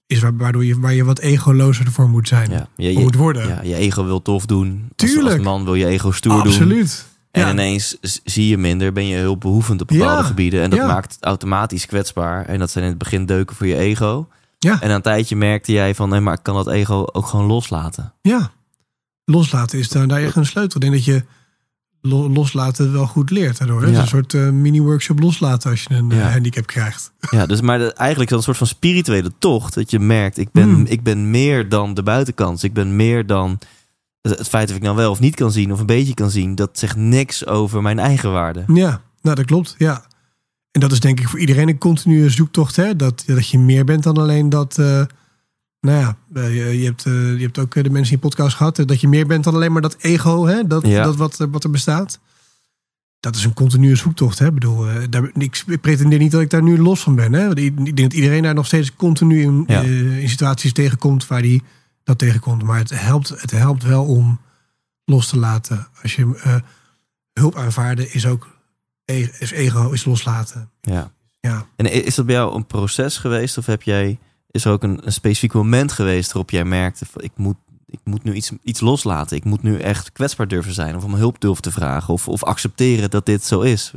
[0.06, 2.50] is waar- waardoor je, waar je wat egolozer ervoor moet zijn.
[2.50, 3.48] Ja, je, moet worden.
[3.48, 4.88] ja, je ego wil tof doen.
[4.96, 5.34] Tuurlijk.
[5.36, 6.42] als man wil je ego stoer doen.
[6.52, 7.06] Absoluut.
[7.30, 7.50] En Ja.
[7.50, 10.62] ineens zie je minder, ben je hulpbehoevend op bepaalde Ja, gebieden.
[10.62, 10.86] En dat ja.
[10.86, 12.44] maakt het automatisch kwetsbaar.
[12.46, 14.28] En dat zijn in het begin deuken voor je ego.
[14.58, 14.80] Ja.
[14.80, 17.46] En na een tijdje merkte jij van, nee, maar ik kan dat ego ook gewoon
[17.46, 18.12] loslaten.
[18.22, 18.50] Ja.
[19.24, 20.74] Loslaten is daar, daar echt een sleutel.
[20.80, 21.24] Ik denk dat je
[22.00, 23.80] lo- loslaten wel goed leert daardoor.
[23.82, 27.12] Het is een soort eh, mini-workshop loslaten als je een eh, handicap krijgt.
[27.30, 29.74] Ja, dus maar de- eigenlijk is dat een soort van spirituele tocht.
[29.74, 30.86] Dat je merkt, ik ben, Hmm.
[30.86, 32.62] ik ben meer dan de buitenkant.
[32.62, 33.58] Ik ben meer dan
[34.22, 36.30] het het feit of ik nou wel of niet kan zien of een beetje kan
[36.30, 36.54] zien.
[36.54, 38.64] Dat zegt niks over mijn eigen waarde.
[38.74, 39.74] Ja, nou dat klopt.
[39.78, 40.04] Ja.
[40.70, 42.76] En dat is denk ik voor iedereen een continue zoektocht.
[42.76, 42.96] Hè?
[42.96, 44.78] Dat, dat je meer bent dan alleen dat.
[44.78, 45.02] eh,
[45.80, 48.56] nou ja, eh, je, je, hebt, eh, je hebt ook de mensen in je podcast
[48.56, 48.78] gehad.
[48.78, 50.46] eh, Dat je meer bent dan alleen maar dat ego.
[50.46, 50.66] Hè?
[50.66, 51.04] Dat, Ja.
[51.04, 52.18] dat wat, er- wat er bestaat.
[53.20, 54.38] Dat is een continue zoektocht.
[54.38, 54.46] Hè?
[54.46, 57.32] Ik bedoel, daar, ik pretendeer niet dat ik daar nu los van ben.
[57.32, 57.56] Hè?
[57.56, 59.80] Ik denk dat iedereen daar nog steeds continu in, Ja.
[59.80, 61.62] in situaties tegenkomt waar die
[62.10, 62.62] dat tegenkomt.
[62.62, 64.40] Maar het helpt, het helpt wel om
[65.04, 65.88] los te laten.
[66.02, 66.54] Als je eh,
[67.32, 68.48] hulp aanvaarden is ook
[69.04, 70.70] e- is ego, is loslaten.
[70.80, 71.12] Ja.
[71.40, 71.66] Ja.
[71.76, 73.58] En is dat bij jou een proces geweest?
[73.58, 74.18] Of heb jij,
[74.50, 78.00] is er ook een, een specifiek moment geweest waarop jij merkte, van, ik moet, ik
[78.04, 79.36] moet nu iets, iets loslaten.
[79.36, 80.96] Ik moet nu echt kwetsbaar durven zijn.
[80.96, 82.14] Of om hulp durven te vragen.
[82.14, 83.92] Of, of accepteren dat dit zo is.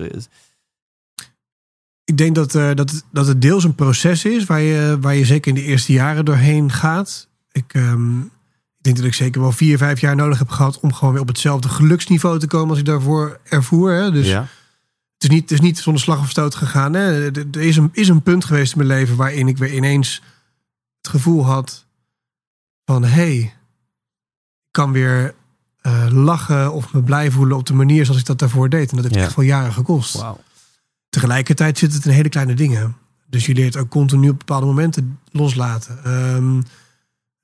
[2.03, 5.25] Ik denk dat, eh, dat, dat het deels een proces is waar je, waar je
[5.25, 7.27] zeker in de eerste jaren doorheen gaat.
[7.53, 10.93] Ik, ehm, ik denk dat ik zeker wel vier, vijf jaar nodig heb gehad om
[10.93, 13.91] gewoon weer op hetzelfde geluksniveau te komen als ik daarvoor ervoer.
[13.91, 14.11] Hè?
[14.11, 14.39] Dus ja?
[15.13, 16.93] het, is niet, het is niet zonder slag of stoot gegaan.
[16.93, 17.31] Hè?
[17.31, 20.21] Er er is een, is een punt geweest in mijn leven waarin ik weer ineens
[21.01, 21.85] het gevoel had
[22.85, 23.51] van hé, hey, ik
[24.71, 25.35] kan weer
[25.81, 28.89] eh, lachen of me blij voelen op de manier zoals ik dat daarvoor deed.
[28.89, 29.23] En dat heeft Ja.
[29.23, 30.17] echt wel jaren gekost.
[30.17, 30.39] Wauw.
[31.09, 32.95] Tegelijkertijd zit het in hele kleine dingen.
[33.27, 36.03] Dus je leert ook continu op bepaalde momenten loslaten.
[36.03, 36.61] Ehm,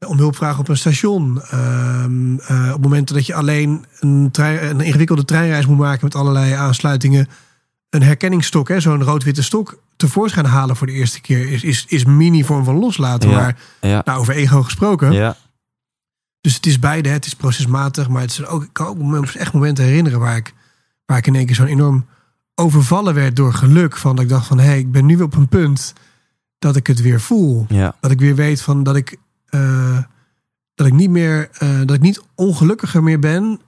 [0.07, 1.41] om hulp vragen op een station.
[1.41, 6.15] Ehm, eh, op momenten dat je alleen een, trein, een ingewikkelde treinreis moet maken met
[6.15, 7.27] allerlei aansluitingen.
[7.89, 12.05] Een herkenningsstok, hè, zo'n rood-witte stok, tevoorschijn halen voor de eerste keer is, is, is
[12.05, 13.29] mini-vorm van loslaten.
[13.29, 13.35] Ja.
[13.35, 14.01] Maar Ja.
[14.05, 15.11] nou, over ego gesproken.
[15.11, 15.35] Ja.
[16.41, 19.53] Dus het is beide, het is procesmatig, maar het is ook, ik kan ook echt
[19.53, 20.53] momenten herinneren waar ik,
[21.05, 22.05] waar ik in één keer zo'n enorm
[22.55, 23.97] overvallen werd door geluk.
[23.97, 25.93] Van dat ik dacht van, hé, hey, ik ben nu weer op een punt
[26.59, 27.65] dat ik het weer voel.
[27.69, 27.95] Ja.
[27.99, 29.17] Dat ik weer weet van dat ik,
[29.49, 29.97] eh,
[30.75, 33.59] dat ik niet meer, eh, dat ik niet ongelukkiger meer ben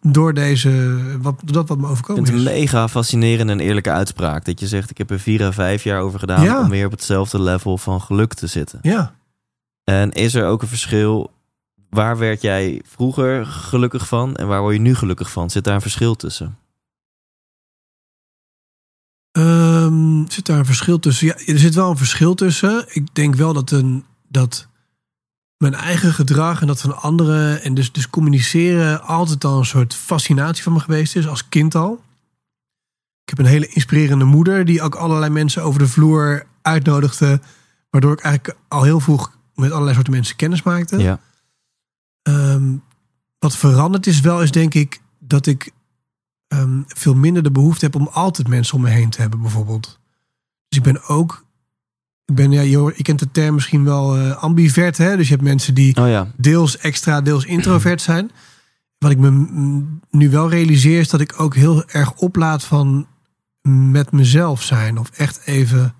[0.00, 2.52] door deze, wat, door dat wat me overkomen vind het is.
[2.52, 4.44] een mega fascinerende en eerlijke uitspraak.
[4.44, 6.60] Dat je zegt, ik heb er vier à vijf jaar over gedaan Ja.
[6.62, 8.78] om weer op hetzelfde level van geluk te zitten.
[8.82, 9.14] Ja.
[9.84, 11.30] En is er ook een verschil?
[11.90, 15.50] Waar werd jij vroeger gelukkig van en waar word je nu gelukkig van?
[15.50, 16.56] Zit daar een verschil tussen?
[19.32, 21.26] Ehm, zit daar een verschil tussen?
[21.26, 22.84] Ja, er zit wel een verschil tussen.
[22.88, 24.68] Ik denk wel dat, een, dat
[25.56, 29.94] mijn eigen gedrag en dat van anderen en dus, dus communiceren altijd al een soort
[29.94, 32.04] fascinatie van me geweest is, als kind al.
[33.22, 37.40] Ik heb een hele inspirerende moeder die ook allerlei mensen over de vloer uitnodigde,
[37.90, 40.98] waardoor ik eigenlijk al heel vroeg met allerlei soorten mensen kennis maakte.
[40.98, 41.20] Ja.
[42.22, 42.76] Ehm,
[43.38, 45.70] wat veranderd is wel, is denk ik dat ik
[46.48, 49.98] ehm, veel minder de behoefte heb om altijd mensen om me heen te hebben, bijvoorbeeld.
[50.68, 51.44] Dus ik ben ook,
[52.26, 55.16] ik ben, ja, je, kent de term misschien wel eh, ambivert, hè?
[55.16, 56.26] Dus je hebt mensen die Oh ja.
[56.36, 58.30] deels extra, deels introvert zijn.
[58.98, 59.30] Wat ik me
[60.10, 63.06] nu wel realiseer is dat ik ook heel erg oplaat van
[63.68, 64.98] met mezelf zijn.
[64.98, 65.94] Of echt even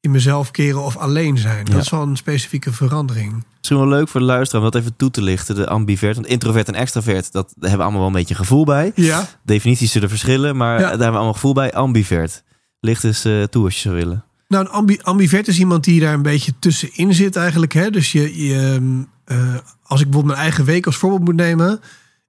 [0.00, 1.66] in mezelf keren of alleen zijn.
[1.66, 1.72] Ja.
[1.72, 3.44] Dat is wel een specifieke verandering.
[3.58, 5.54] Misschien wel leuk voor de luisteraar om dat even toe te lichten.
[5.54, 8.92] De ambivert, want introvert en extravert, dat hebben we allemaal wel een beetje gevoel bij.
[8.94, 9.28] Ja.
[9.44, 10.78] Definities zullen verschillen, maar Ja.
[10.80, 11.72] daar hebben we allemaal gevoel bij.
[11.74, 12.42] Ambivert.
[12.80, 14.24] Licht eens eh, toe als je zou willen.
[14.52, 17.72] Nou, een ambi ambivert is iemand die daar een beetje tussenin zit eigenlijk.
[17.72, 17.90] Hè?
[17.90, 21.80] Dus je, ehm, eh, als ik bijvoorbeeld mijn eigen week als voorbeeld moet nemen.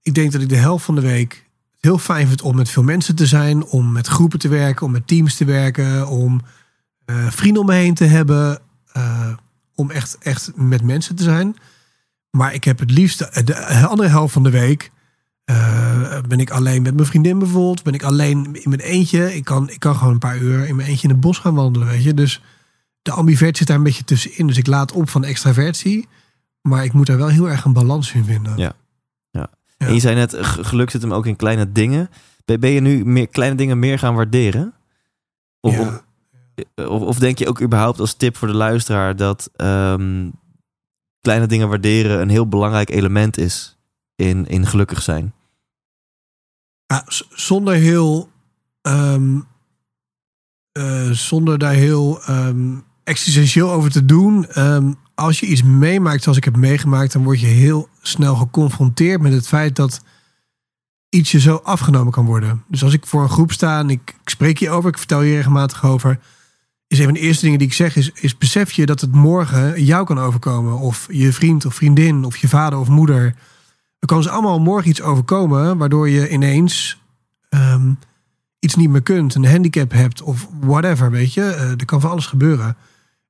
[0.02, 2.84] Ik denk dat ik de helft van de week heel fijn vind om met veel
[2.84, 3.64] mensen te zijn.
[3.66, 6.08] Om met groepen te werken, om met teams te werken.
[6.08, 6.42] Om
[7.06, 8.60] eh, vrienden om me heen te hebben.
[8.92, 9.34] eh,
[9.76, 11.56] om echt, echt met mensen te zijn.
[12.30, 14.92] Maar ik heb het liefst de andere helft van de week...
[15.45, 17.84] eh, ben ik alleen met mijn vriendin bijvoorbeeld?
[17.84, 19.36] Ben ik alleen in mijn eentje?
[19.36, 21.56] Ik kan, ik kan gewoon een paar uur in mijn eentje in het bos gaan
[21.56, 22.13] wandelen, weet je.
[22.13, 22.41] Dus
[23.01, 24.47] de ambivert zit daar een beetje tussenin.
[24.47, 26.08] Dus ik laat op van extravertie.
[26.62, 28.58] Maar ik moet daar wel heel erg een balans in vinden.
[28.58, 28.73] Ja.
[29.32, 29.49] Ja.
[29.77, 29.88] Ja.
[29.88, 32.10] En je zei net, geluk zit hem ook in kleine dingen.
[32.45, 34.73] Ben, je nu meer, kleine dingen meer gaan waarderen?
[35.60, 36.01] Of, Ja.
[36.75, 40.29] of, of, of denk je ook überhaupt als tip voor de luisteraar dat ehm,
[41.21, 43.77] kleine dingen waarderen een heel belangrijk element is
[44.15, 45.34] in, in gelukkig zijn?
[46.86, 48.30] Ja, z- zonder heel.
[48.82, 49.39] ehm,
[50.71, 54.45] eh, zonder daar heel ehm, existentieel over te doen.
[54.49, 59.21] ehm, als je iets meemaakt zoals ik heb meegemaakt, dan word je heel snel geconfronteerd
[59.21, 60.02] met het feit dat
[61.10, 62.63] iets je zo afgenomen kan worden.
[62.67, 65.86] Dus als ik voor een groep sta en ik, spreek hierover, ik vertel je regelmatig
[65.86, 66.19] over.
[66.88, 69.12] Is een van de eerste dingen die ik zeg, is, is besef je dat het
[69.12, 70.78] morgen jou kan overkomen.
[70.78, 73.36] Of je vriend of vriendin of je vader of moeder.
[74.04, 77.02] Er kan ze allemaal morgen iets overkomen, waardoor je ineens
[77.50, 77.94] ehm,
[78.60, 81.42] iets niet meer kunt, een handicap hebt of whatever, weet je.
[81.42, 82.66] Eh, er kan van alles gebeuren.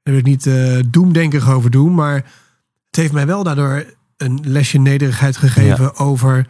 [0.04, 2.16] Daar wil ik niet eh doemdenkerig over doen, maar
[2.86, 3.86] het heeft mij wel daardoor
[4.18, 6.48] een lesje nederigheid gegeven over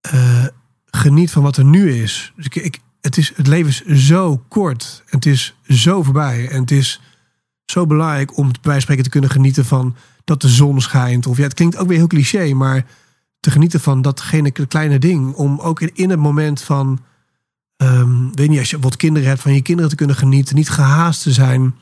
[0.00, 0.44] eh,
[0.84, 2.32] geniet van wat er nu is.
[2.36, 3.32] Dus ik, ik, het, is.
[3.36, 5.02] het leven is zo kort.
[5.06, 6.48] Het is zo voorbij.
[6.48, 7.00] En het is
[7.64, 11.26] zo belangrijk om bij spreken te kunnen genieten van dat de zon schijnt.
[11.26, 12.84] Of ja, het klinkt ook weer heel cliché, maar
[13.40, 15.34] te genieten van datgene kleine ding.
[15.34, 17.00] Om ook in, in het moment van,
[17.76, 20.54] ehm, weet niet, als je wat kinderen hebt, van je kinderen te kunnen genieten.
[20.56, 21.74] Niet gehaast te zijn.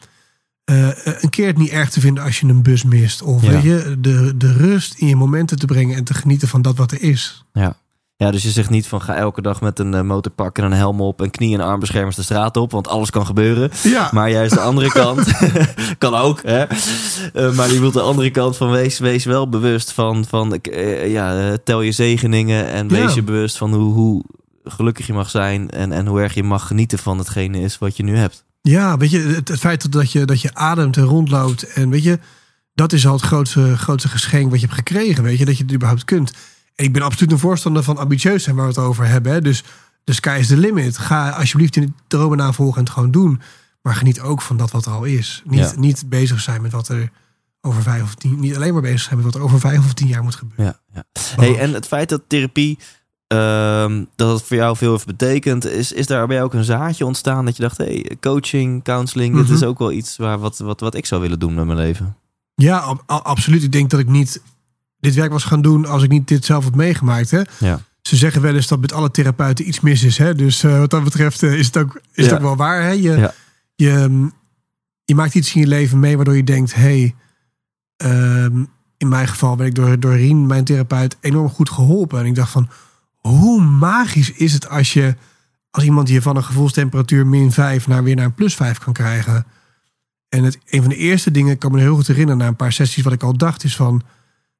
[0.64, 3.22] Eh, een keer het niet erg te vinden als je een bus mist.
[3.22, 3.50] Of Ja.
[3.50, 6.76] weet je, de, de rust in je momenten te brengen en te genieten van dat
[6.76, 7.44] wat er is.
[7.52, 7.76] Ja,
[8.16, 11.00] dus je zegt niet van ga elke dag met een eh, motorpak en een helm
[11.00, 13.70] op en knie- en armbeschermers de straat op, want alles kan gebeuren.
[13.82, 15.26] Ja, Maar juist de andere kant
[15.98, 16.62] kan ook, hè?
[16.62, 21.10] Eh, maar die wil de andere kant van wees, wees wel bewust van, van eh,
[21.12, 23.14] ja, tel je zegeningen en wees Ja.
[23.14, 24.24] je bewust van hoe, hoe
[24.64, 27.96] gelukkig je mag zijn en, en hoe erg je mag genieten van hetgene is wat
[27.96, 28.44] je nu hebt.
[28.62, 31.72] Ja, weet je, het, het feit dat je, dat je ademt en rondloopt.
[31.72, 32.18] En weet je,
[32.74, 35.22] dat is al het grootste, grootste geschenk wat je hebt gekregen.
[35.22, 36.32] Weet je, dat je het überhaupt kunt.
[36.76, 39.32] Ik ben absoluut een voorstander van ambitieus zijn waar we het over hebben.
[39.32, 39.40] Hè.
[39.40, 39.64] Dus
[40.04, 40.98] de sky is the limit.
[40.98, 43.40] Ga alsjeblieft in de dromen navolgen en het gewoon doen.
[43.82, 45.42] Maar geniet ook van dat wat er al is.
[45.46, 45.72] Niet, Ja.
[45.76, 47.10] niet bezig zijn met wat er
[47.60, 48.40] over vijf of tien...
[48.40, 50.64] Niet alleen maar bezig zijn met wat er over vijf of tien jaar moet gebeuren.
[50.92, 51.20] Ja, ja.
[51.36, 52.78] Hey, en het feit dat therapie,
[53.26, 56.64] ehm, dat het voor jou veel heeft betekend, is, is daar bij jou ook een
[56.64, 59.54] zaadje ontstaan dat je dacht, hey, coaching, counseling, dit Mhm.
[59.54, 62.16] is ook wel iets waar, wat, wat, wat ik zou willen doen met mijn leven.
[62.54, 63.62] Ja, ab- absoluut.
[63.62, 64.42] Ik denk dat ik niet
[65.06, 67.30] dit werk was gaan doen als ik niet dit zelf had meegemaakt.
[67.30, 67.40] Hè?
[67.58, 67.80] Ja.
[68.02, 70.18] Ze zeggen wel eens dat met alle therapeuten iets mis is.
[70.18, 70.34] Hè?
[70.34, 72.34] Dus eh, wat dat betreft eh, is, het ook, is het Ja.
[72.36, 72.82] ook wel waar.
[72.82, 72.90] Hè?
[72.90, 73.34] Je, Ja.
[73.74, 74.32] je, mm,
[75.04, 76.74] je maakt iets in je leven mee waardoor je denkt...
[76.74, 77.14] hey,
[77.96, 78.64] ehm,
[78.96, 82.18] in mijn geval ben ik door, door Rien, mijn therapeut, enorm goed geholpen.
[82.18, 82.68] En ik dacht van,
[83.16, 85.14] hoe magisch is het als je...
[85.70, 88.92] als iemand je van een gevoelstemperatuur min 5 naar weer naar een plus 5 kan
[88.92, 89.46] krijgen...
[90.28, 92.38] En het, een van de eerste dingen, ik kan me heel goed herinneren...
[92.38, 94.02] na een paar sessies wat ik al dacht, is van...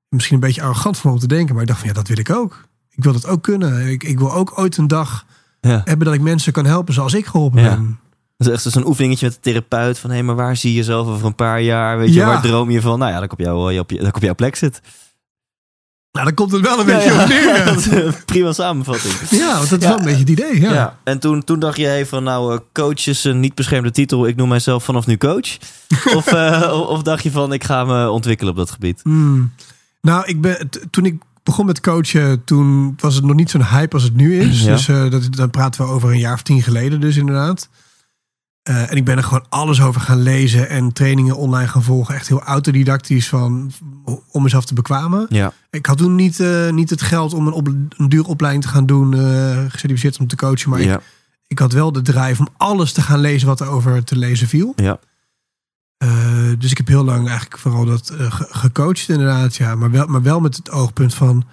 [0.09, 1.53] misschien een beetje arrogant van om te denken...
[1.55, 2.64] maar ik dacht van ja, dat wil ik ook.
[2.90, 3.87] Ik wil dat ook kunnen.
[3.87, 5.27] Ik, ik wil ook ooit een dag
[5.61, 5.83] Ja.
[5.85, 7.69] hebben dat ik mensen kan helpen zoals ik geholpen Ja.
[7.69, 7.99] ben.
[8.37, 9.99] Dat is echt zo'n oefeningetje met de therapeut.
[9.99, 11.99] Van hé, maar waar zie je jezelf over een paar jaar?
[11.99, 12.27] Weet je, Ja.
[12.27, 12.99] waar droom je van?
[12.99, 14.81] Nou ja, dat ik op, jou, op, je, dat ik op jouw plek zit.
[16.12, 17.64] Nou, dan komt het wel een beetje ja, op neer.
[17.64, 19.14] dat is een prima samenvatting.
[19.31, 20.61] Ja, want dat is wel een beetje het idee.
[20.61, 20.73] Ja.
[20.73, 20.99] Ja.
[21.05, 24.27] En toen, toen dacht je hey, van nou, eh, coach is een niet beschermde titel.
[24.27, 25.57] Ik noem mijzelf vanaf nu coach.
[26.16, 29.01] of, eh, of of dacht je van ik ga me ontwikkelen op dat gebied?
[29.03, 29.53] Hmm.
[30.07, 33.95] Nou, ik ben, toen ik begon met coachen, toen was het nog niet zo'n hype
[33.95, 34.62] als het nu is.
[34.62, 34.73] Ja.
[34.73, 37.69] Dus eh, dat, dan praten we over een jaar of tien geleden dus inderdaad.
[38.62, 42.14] Eh, en ik ben er gewoon alles over gaan lezen en trainingen online gaan volgen.
[42.14, 43.73] Echt heel autodidactisch van,
[44.31, 45.27] om mezelf te bekwamen.
[45.29, 45.53] Ja.
[45.71, 48.71] Ik had toen niet, eh, niet het geld om een, op, een dure opleiding te
[48.71, 49.14] gaan doen,
[49.71, 50.71] gecertificeerd om te coachen.
[50.71, 51.01] Maar ik, ja.
[51.47, 54.49] ik had wel de drive om alles te gaan lezen wat er over te lezen
[54.49, 54.73] viel.
[54.77, 54.99] Ja.
[55.96, 56.09] Eh,
[56.59, 59.56] dus ik heb heel lang eigenlijk vooral dat eh, ge- gecoacht inderdaad.
[59.56, 59.74] Ja.
[59.74, 61.44] Maar, wel, maar wel met het oogpunt van...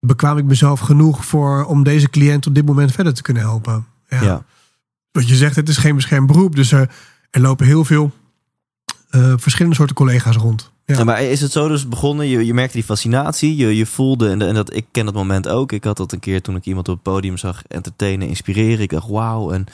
[0.00, 3.86] bekwaam ik mezelf genoeg voor om deze cliënt op dit moment verder te kunnen helpen?
[4.08, 4.22] Ja.
[4.22, 4.44] Ja.
[5.12, 6.56] Wat je zegt, het is geen beschermd beroep.
[6.56, 6.90] Dus er,
[7.30, 8.12] er lopen heel veel
[9.10, 10.72] eh, verschillende soorten collega's rond.
[10.84, 10.96] Ja.
[10.96, 12.26] Ja, maar is het zo dus begonnen?
[12.26, 15.48] Je, je merkte die fascinatie, je, je voelde, en, en dat, ik ken dat moment
[15.48, 15.72] ook.
[15.72, 18.80] Ik had dat een keer toen ik iemand op het podium zag entertainen, inspireren.
[18.80, 19.50] Ik dacht, wauw.
[19.50, 19.66] En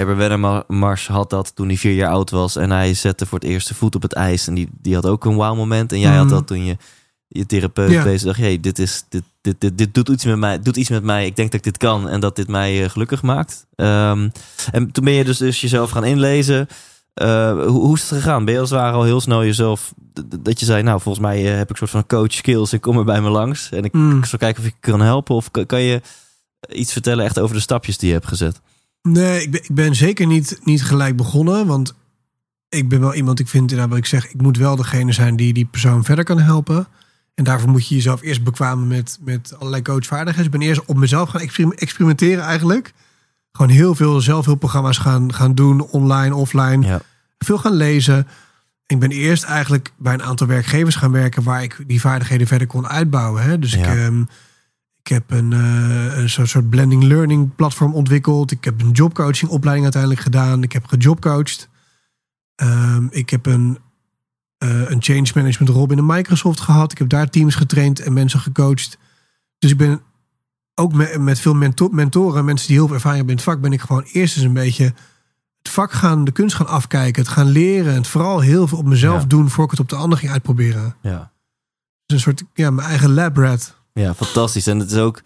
[0.00, 2.56] Eber Wennemars had dat toen hij vier jaar oud was.
[2.56, 4.46] En hij zette voor het eerst de voet op het ijs.
[4.46, 5.92] En die, die had ook een wauw moment.
[5.92, 6.34] En jij had Mhm.
[6.34, 6.76] dat toen je
[7.28, 8.02] je therapeut Ja.
[8.02, 10.88] bezig dacht, hey, dit, is, dit, dit, dit, dit doet, iets met mij, doet iets
[10.88, 11.26] met mij.
[11.26, 13.66] Ik denk dat ik dit kan en dat dit mij eh, gelukkig maakt.
[13.76, 14.28] Ehm,
[14.72, 16.68] en toen ben je dus, dus jezelf gaan inlezen.
[17.14, 18.44] Eh, hoe, hoe is het gegaan?
[18.44, 19.92] Ben je als het ware al heel snel jezelf...
[20.40, 22.72] Dat je zei, nou, volgens mij eh, heb ik een soort van coach skills.
[22.72, 23.70] Ik kom er bij me langs.
[23.70, 24.18] En ik, Mm.
[24.18, 25.34] ik zal kijken of ik kan helpen.
[25.34, 26.00] Of kan, kan je
[26.68, 28.60] iets vertellen echt over de stapjes die je hebt gezet?
[29.02, 31.66] Nee, ik ben, ik ben zeker niet, niet gelijk begonnen.
[31.66, 31.94] Want
[32.68, 35.36] ik ben wel iemand, ik vind inderdaad wat ik zeg, ik moet wel degene zijn
[35.36, 36.86] die die persoon verder kan helpen.
[37.34, 40.52] En daarvoor moet je jezelf eerst bekwamen met, met allerlei coachvaardigheden.
[40.52, 42.92] Ik ben eerst op mezelf gaan experim- experimenteren eigenlijk.
[43.52, 46.86] Gewoon heel veel zelfhulpprogramma's gaan, gaan doen, online, offline.
[46.86, 47.00] Ja.
[47.38, 48.26] Veel gaan lezen.
[48.86, 52.66] Ik ben eerst eigenlijk bij een aantal werkgevers gaan werken waar ik die vaardigheden verder
[52.66, 53.42] kon uitbouwen.
[53.42, 53.58] Hè?
[53.58, 53.96] Dus Ja.
[53.96, 54.26] ehm, ik
[55.10, 58.50] heb een, eh, een soort, soort blending learning platform ontwikkeld.
[58.50, 60.62] Ik heb een jobcoaching opleiding uiteindelijk gedaan.
[60.62, 61.68] Ik heb gejobcoached.
[62.54, 63.78] Ehm, ik heb een,
[64.58, 66.92] eh, een change management rol binnen Microsoft gehad.
[66.92, 68.98] Ik heb daar teams getraind en mensen gecoacht.
[69.58, 70.00] Dus ik ben
[70.74, 73.62] ook met, met veel mento- mentoren, mensen die heel veel ervaring hebben in het vak,
[73.62, 74.84] ben ik gewoon eerst eens een beetje
[75.62, 77.94] het vak gaan, de kunst gaan afkijken, het gaan leren.
[77.94, 79.26] En vooral heel veel op mezelf Ja.
[79.26, 80.96] doen voor ik het op de ander ging uitproberen.
[81.02, 81.32] Ja.
[82.06, 83.78] Dus een soort, ja, mijn eigen lab rat.
[84.00, 84.66] Ja, fantastisch.
[84.66, 85.22] En het is ook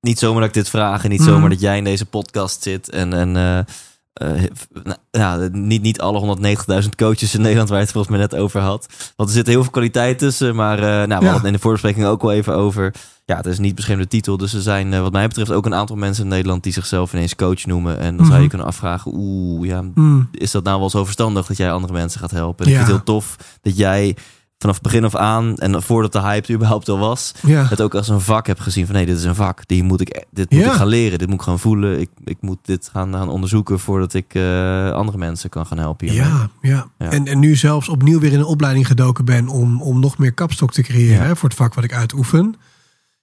[0.00, 1.28] niet zomaar dat ik dit vraag en niet Mhm.
[1.28, 2.88] zomaar dat jij in deze podcast zit.
[2.90, 8.12] En, en nou, ja, niet, niet alle 190.000 coaches in Nederland waar je het volgens
[8.16, 8.86] mij net over had.
[9.16, 10.54] Want er zit heel veel kwaliteit tussen.
[10.54, 12.94] Maar eh, nou, we hadden het in de voorbespreking ook wel even over.
[13.24, 14.36] Ja, het is een niet beschermde titel.
[14.36, 17.34] Dus er zijn wat mij betreft ook een aantal mensen in Nederland die zichzelf ineens
[17.36, 17.98] coach noemen.
[17.98, 18.48] En dan zou je Mhm.
[18.48, 20.28] kunnen afvragen, oeh, ja, Hmm.
[20.32, 22.64] is dat nou wel zo verstandig dat jij andere mensen gaat helpen?
[22.66, 22.84] En ik Ja.
[22.84, 24.16] vind het heel tof dat jij
[24.62, 27.64] vanaf het begin af aan en voordat de hype er überhaupt al was, Ja.
[27.68, 29.68] het ook als een vak heb gezien van nee, dit is een vak.
[29.68, 30.66] Die moet ik, dit moet Ja.
[30.66, 31.18] ik gaan leren.
[31.18, 32.00] Dit moet ik gaan voelen.
[32.00, 36.08] Ik, ik moet dit gaan, gaan onderzoeken voordat ik eh, andere mensen kan gaan helpen.
[36.08, 36.30] hiermee.
[36.30, 36.86] Ja, ja.
[36.98, 37.10] Ja.
[37.10, 40.32] En, en nu zelfs opnieuw weer in een opleiding gedoken ben om, om nog meer
[40.32, 42.54] kapstok te creëren hè, voor het vak wat ik uitoefen.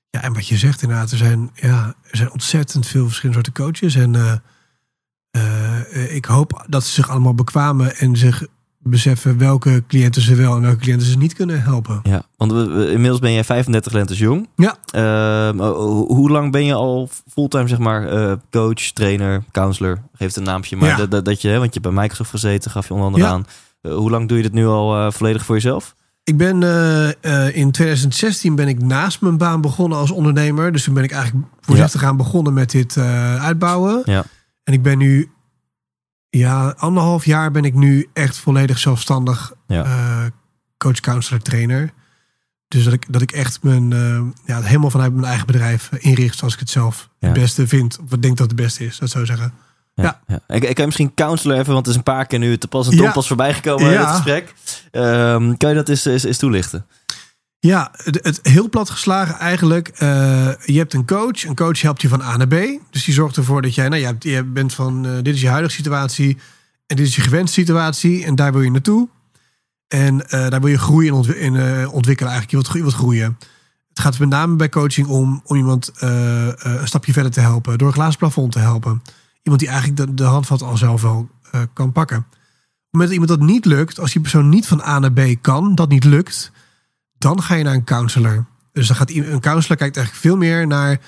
[0.09, 3.63] Ja, en wat je zegt inderdaad, er zijn, ja, er zijn ontzettend veel verschillende soorten
[3.63, 3.95] coaches.
[3.95, 4.33] En eh,
[5.31, 8.45] eh, ik hoop dat ze zich allemaal bekwamen en zich
[8.81, 11.99] beseffen welke cliënten ze wel en welke cliënten ze niet kunnen helpen.
[12.03, 14.47] Ja, want we, we- inmiddels ben jij 35 lentes jong.
[14.55, 14.75] Ja.
[14.91, 19.97] Ehm, ho- hoe lang ben je al fulltime, zeg maar, eh, coach, trainer, counselor?
[20.13, 20.75] Geef het een naampje.
[20.75, 20.95] Maar Ja.
[20.95, 23.31] dat, dat, dat je, want je hebt bij Microsoft gezeten, gaf je onder andere Ja.
[23.31, 23.45] aan.
[23.81, 25.95] Eh, hoe lang doe je dit nu al eh, volledig voor jezelf?
[26.23, 26.55] Ik ben
[27.53, 30.71] in 2016 ben ik naast mijn baan begonnen als ondernemer.
[30.71, 32.97] Dus toen ben ik eigenlijk voorzichtig aan begonnen met dit
[33.39, 34.01] uitbouwen.
[34.05, 34.23] Ja.
[34.63, 35.31] En ik ben nu,
[36.29, 39.83] ja, anderhalf jaar ben ik nu echt volledig zelfstandig Ja.
[39.83, 40.25] eh,
[40.77, 41.91] coach, counselor, trainer.
[42.67, 46.05] Dus dat ik, dat ik echt mijn, eh, ja, helemaal vanuit mijn eigen bedrijf eh,
[46.05, 47.27] inricht zoals ik het zelf Ja.
[47.27, 47.99] het beste vind.
[48.05, 49.53] Of ik denk dat het beste is, dat zou ik zeggen.
[49.95, 50.21] Ja.
[50.27, 52.67] Ik, ik kan je misschien counselor even, want het is een paar keer nu te
[52.67, 53.11] pas en Ja.
[53.11, 53.99] pas voorbij gekomen in Ja.
[54.05, 54.53] het gesprek.
[54.91, 56.85] Ehm, kan je dat eens, eens, eens toelichten?
[57.59, 59.87] Ja, het, het heel plat geslagen eigenlijk.
[59.87, 60.07] eh,
[60.65, 61.43] je hebt een coach.
[61.45, 62.55] Een coach helpt je van A naar B.
[62.89, 65.47] Dus die zorgt ervoor dat jij, nou, hebt- je bent van, eh, dit is je
[65.49, 66.37] huidige situatie.
[66.87, 68.25] En dit is je gewenste situatie.
[68.25, 69.09] En daar wil je naartoe.
[69.87, 71.13] En eh, daar wil je groeien
[71.55, 72.51] eh, ontwikkelen eigenlijk.
[72.51, 73.37] Je wilt, wilt groeien.
[73.89, 77.77] Het gaat met name bij coaching om, om iemand een stapje verder te helpen.
[77.77, 79.01] Door een glazen plafond te helpen.
[79.41, 81.29] Iemand die eigenlijk de, de handvat al zelf wel
[81.73, 82.25] kan pakken.
[82.91, 85.75] moment dat iemand dat niet lukt, als die persoon niet van A naar B kan,
[85.75, 86.51] dat niet lukt,
[87.19, 88.45] dan ga je naar een counselor.
[88.71, 90.99] Dus dan gaat een counselor kijkt eigenlijk veel meer naar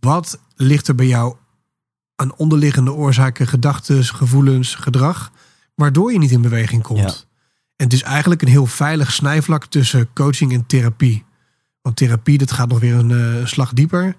[0.00, 1.36] wat ligt er bij jou
[2.16, 5.32] aan onderliggende oorzaken, gedachten, gevoelens, gedrag,
[5.74, 6.98] waardoor je niet in beweging komt.
[6.98, 7.26] Ja.
[7.76, 11.24] En het is eigenlijk een heel veilig snijvlak tussen coaching en therapie.
[11.82, 14.16] Want therapie, dat gaat nog weer een eh, slag dieper.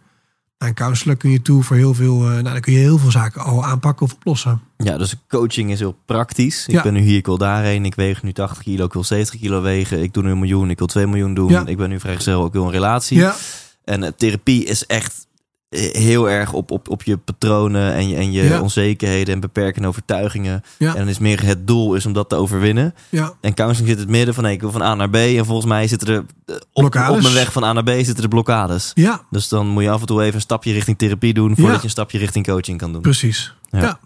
[0.59, 3.11] Een counselor kun je toe voor heel veel, eh, nou, dan kun je heel veel
[3.11, 4.61] zaken al aanpakken of oplossen.
[4.77, 6.67] Ja, dus coaching is heel praktisch.
[6.67, 6.81] Ik Ja.
[6.83, 7.85] ben nu hier, ik wil daarheen.
[7.85, 10.01] Ik weeg nu 80 kilo, ik wil 70 kilo wegen.
[10.03, 11.49] Ik doe nu een miljoen, ik wil 2 miljoen doen.
[11.49, 11.65] Ja.
[11.65, 13.17] Ik ben nu vrijgezel, ik wil een relatie.
[13.17, 13.35] Ja,
[13.83, 15.27] En eh, therapie is echt
[15.69, 18.61] heel erg op, op, op je patronen en je, en je Ja.
[18.61, 20.63] onzekerheden en beperkende overtuigingen.
[20.77, 20.91] Ja.
[20.91, 22.95] En dan is meer het doel is om dat te overwinnen.
[23.09, 25.15] ja, En counseling zit in het midden van ik wil van A naar B.
[25.15, 26.15] En volgens mij zitten er
[26.45, 27.15] eh, op, Blokkades.
[27.15, 28.91] op mijn weg van A naar B zitten er blokkades.
[28.93, 31.77] ja, Dus dan moet je af en toe even een stapje richting therapie doen voordat
[31.77, 33.01] je een stapje richting coaching kan doen.
[33.01, 33.53] precies.
[33.69, 33.79] Ja.
[33.81, 33.99] Ja.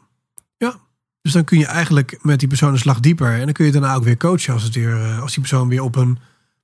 [0.58, 0.76] ja.
[1.22, 3.34] Dus dan kun je eigenlijk met die persoon een slag dieper.
[3.34, 4.54] En dan kun je daarna ook weer coachen.
[4.54, 6.18] Als, het weer, eh, als die persoon weer op een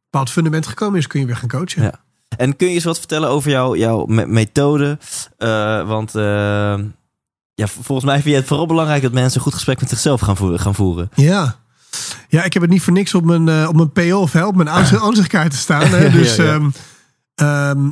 [0.03, 1.83] bepaald fundament gekomen is, kun je weer gaan coachen.
[1.83, 1.93] Ja.
[2.37, 4.97] En kun je eens wat vertellen over jouw, jouw me- methode?
[5.37, 6.23] Eh, want eh,
[7.53, 10.21] ja, volgens mij vind je het vooral belangrijk dat mensen een goed gesprek met zichzelf
[10.21, 10.59] gaan voeren.
[10.59, 11.09] Gaan voeren.
[11.13, 11.55] Ja.
[12.27, 14.45] Ja, ik heb het niet voor niks op mijn, eh, op mijn PO of hè,
[14.45, 15.87] op mijn aanzicht- aanzichtkaart te staan.
[15.87, 16.09] Hè.
[16.09, 16.53] Dus Ja, ja.
[16.53, 16.69] ehm,
[17.35, 17.89] ehm,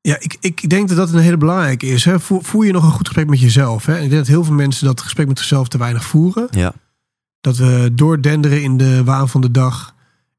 [0.00, 2.04] ja, ik, ik denk dat dat een hele belangrijke is.
[2.04, 2.20] Hè.
[2.20, 3.86] Voer, voer je nog een goed gesprek met jezelf.
[3.86, 3.94] Hè.
[3.94, 6.48] Ik denk dat heel veel mensen dat gesprek met zichzelf te weinig voeren.
[6.50, 6.72] Ja.
[7.40, 9.94] Dat we doordenderen in de waan van de dag.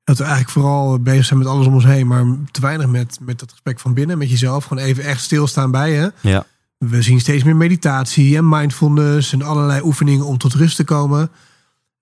[0.10, 2.08] Dat we eigenlijk vooral bezig zijn met alles om ons heen.
[2.08, 4.66] Maar te weinig met, met dat gesprek van binnen, met jezelf.
[4.66, 6.14] Gewoon even echt stilstaan bij je.
[6.22, 6.46] Ja.
[6.78, 11.32] We zien steeds meer meditatie en mindfulness en allerlei oefeningen om tot rust te komen.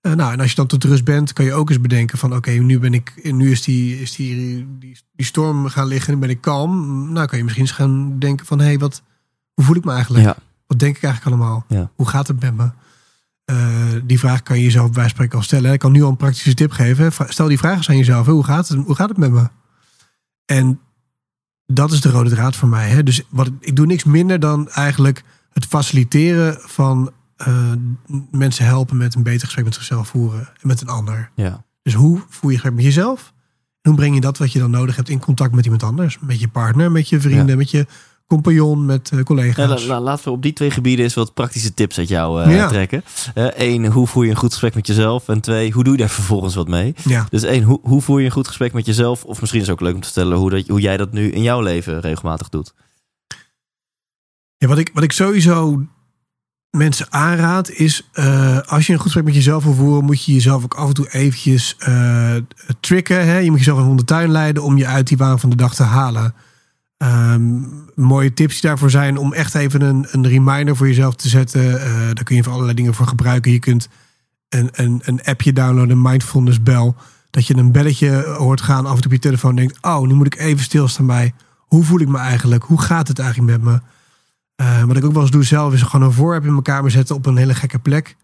[0.00, 2.34] Eh, nou, en als je dan tot rust bent, kan je ook eens bedenken van
[2.34, 6.20] oké, nu ben ik, nu is die, is die, die, die storm gaan liggen, nu
[6.20, 7.12] ben ik kalm.
[7.12, 9.02] Nou, kan je misschien eens gaan denken van hé, hey, wat,
[9.54, 10.24] hoe voel ik me eigenlijk?
[10.24, 10.36] Ja.
[10.66, 11.64] Wat denk ik eigenlijk allemaal?
[11.68, 11.90] Ja.
[11.94, 12.70] Hoe gaat het met me?
[13.48, 13.56] Eh,
[14.04, 15.72] die vraag kan je jezelf bij spreken al stellen.
[15.72, 17.12] Ik kan nu al een praktische tip geven.
[17.28, 18.26] Stel die vraag eens aan jezelf.
[18.26, 19.48] Hoe gaat het, hoe gaat het met me?
[20.44, 20.80] En
[21.66, 22.88] dat is de rode draad voor mij.
[22.88, 23.02] Hè?
[23.02, 25.22] Dus wat, ik doe niks minder dan eigenlijk
[25.52, 27.72] het faciliteren van eh,
[28.30, 31.30] mensen helpen met een beter gesprek met zichzelf voeren en met een ander.
[31.34, 31.64] Ja.
[31.82, 33.32] Dus hoe voer je gesprek met jezelf?
[33.80, 36.18] En hoe breng je dat wat je dan nodig hebt in contact met iemand anders?
[36.18, 37.56] Met je partner, met je vrienden, Ja.
[37.56, 37.86] met je
[38.28, 39.84] compagnon, met eh, Ja, collega's.
[39.84, 42.54] la- la- laten we op die twee gebieden eens wat praktische tips uit jou eh,
[42.54, 42.68] Ja.
[42.68, 43.04] trekken.
[43.34, 45.28] Eén, hoe voer je een goed gesprek met jezelf?
[45.28, 46.94] En twee, hoe doe je daar vervolgens wat mee?
[47.04, 47.26] ja.
[47.30, 49.24] Dus één, hoe, hoe voer je een goed gesprek met jezelf?
[49.24, 51.30] Of misschien is het ook leuk om te vertellen hoe, dat, hoe jij dat nu
[51.30, 52.74] in jouw leven regelmatig doet.
[54.56, 55.82] Ja, wat, ik, wat ik sowieso
[56.70, 58.08] mensen aanraad is...
[58.12, 60.04] eh, als je een goed gesprek met jezelf wil voeren...
[60.04, 62.34] moet je jezelf ook af en toe eventjes eh
[62.80, 63.26] tricken.
[63.26, 63.38] Hè?
[63.38, 64.62] Je moet jezelf even om de tuin leiden...
[64.62, 66.34] om je uit die waan van de dag te halen.
[66.98, 67.60] Ehm,
[67.94, 69.16] mooie tips die daarvoor zijn...
[69.16, 71.80] om echt even een, een reminder voor jezelf te zetten.
[71.80, 73.52] Eh, daar kun je voor allerlei dingen voor gebruiken.
[73.52, 73.88] Je kunt
[74.48, 76.96] een, een, een appje downloaden, een mindfulness bel...
[77.30, 79.50] dat je een belletje hoort gaan af en toe op je telefoon...
[79.50, 81.34] en denkt, oh, nu moet ik even stilstaan bij...
[81.58, 82.64] hoe voel ik me eigenlijk?
[82.64, 83.80] Hoe gaat het eigenlijk met me?
[84.54, 86.90] Eh, wat ik ook wel eens doe zelf is gewoon een voorwerp in mijn kamer
[86.90, 88.16] zetten op een hele gekke plek.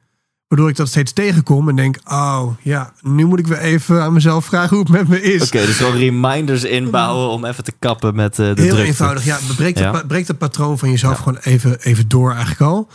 [0.55, 4.13] Waardoor ik dat steeds tegenkom en denk, oh ja, nu moet ik weer even aan
[4.13, 5.43] mezelf vragen hoe het met me is.
[5.47, 8.83] Oké, dus gewoon reminders inbouwen om even te kappen met eh, de Heel drukte.
[8.83, 9.39] eenvoudig, ja.
[9.57, 9.93] Breek, Ja.
[9.95, 11.23] Het, breek dat patroon van jezelf Ja.
[11.23, 12.87] gewoon even, even door eigenlijk al.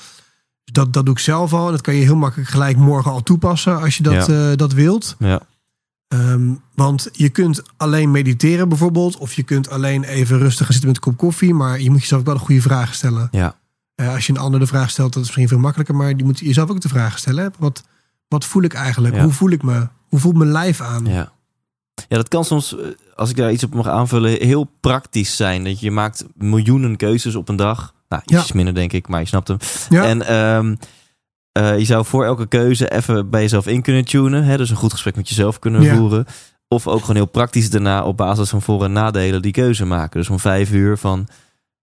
[0.64, 1.66] Dus dat, dat doe ik zelf al.
[1.66, 4.49] En dat kan je heel makkelijk gelijk morgen al toepassen als je dat, Ja.
[4.51, 5.16] eh, dat wilt.
[5.20, 5.39] Ja,
[6.07, 9.18] Ehm, want je kunt alleen mediteren bijvoorbeeld.
[9.18, 11.53] Of je kunt alleen even rustig gaan zitten met een kop koffie.
[11.53, 13.28] Maar je moet jezelf ook wel de goede vragen stellen.
[13.32, 13.55] ja,
[13.99, 15.95] Eh, als je een ander de vraag stelt, dat is misschien veel makkelijker.
[15.95, 17.43] Maar die moet je jezelf ook de vraag stellen.
[17.43, 17.49] Hè?
[17.57, 17.83] Wat,
[18.27, 19.15] wat voel ik eigenlijk?
[19.15, 19.23] Ja.
[19.23, 19.87] Hoe voel ik me?
[20.07, 21.05] Hoe voelt mijn lijf aan?
[21.05, 21.31] ja.
[22.07, 22.85] Ja, dat kan soms, eh,
[23.15, 25.63] als ik daar iets op mag aanvullen, heel praktisch zijn.
[25.63, 27.93] Dat je maakt miljoenen keuzes op een dag.
[28.09, 28.39] Nou, Ja.
[28.39, 29.57] iets minder denk ik, maar je snapt hem.
[29.89, 30.03] Ja.
[30.03, 30.75] En ehm,
[31.51, 34.43] eh, je zou voor elke keuze even bij jezelf in kunnen tunen.
[34.43, 34.57] Hè?
[34.57, 35.95] Dus een goed gesprek met jezelf kunnen Ja.
[35.95, 36.25] voeren.
[36.67, 40.19] Of ook gewoon heel praktisch daarna op basis van voor- en nadelen die keuze maken.
[40.19, 41.27] Dus om vijf uur van,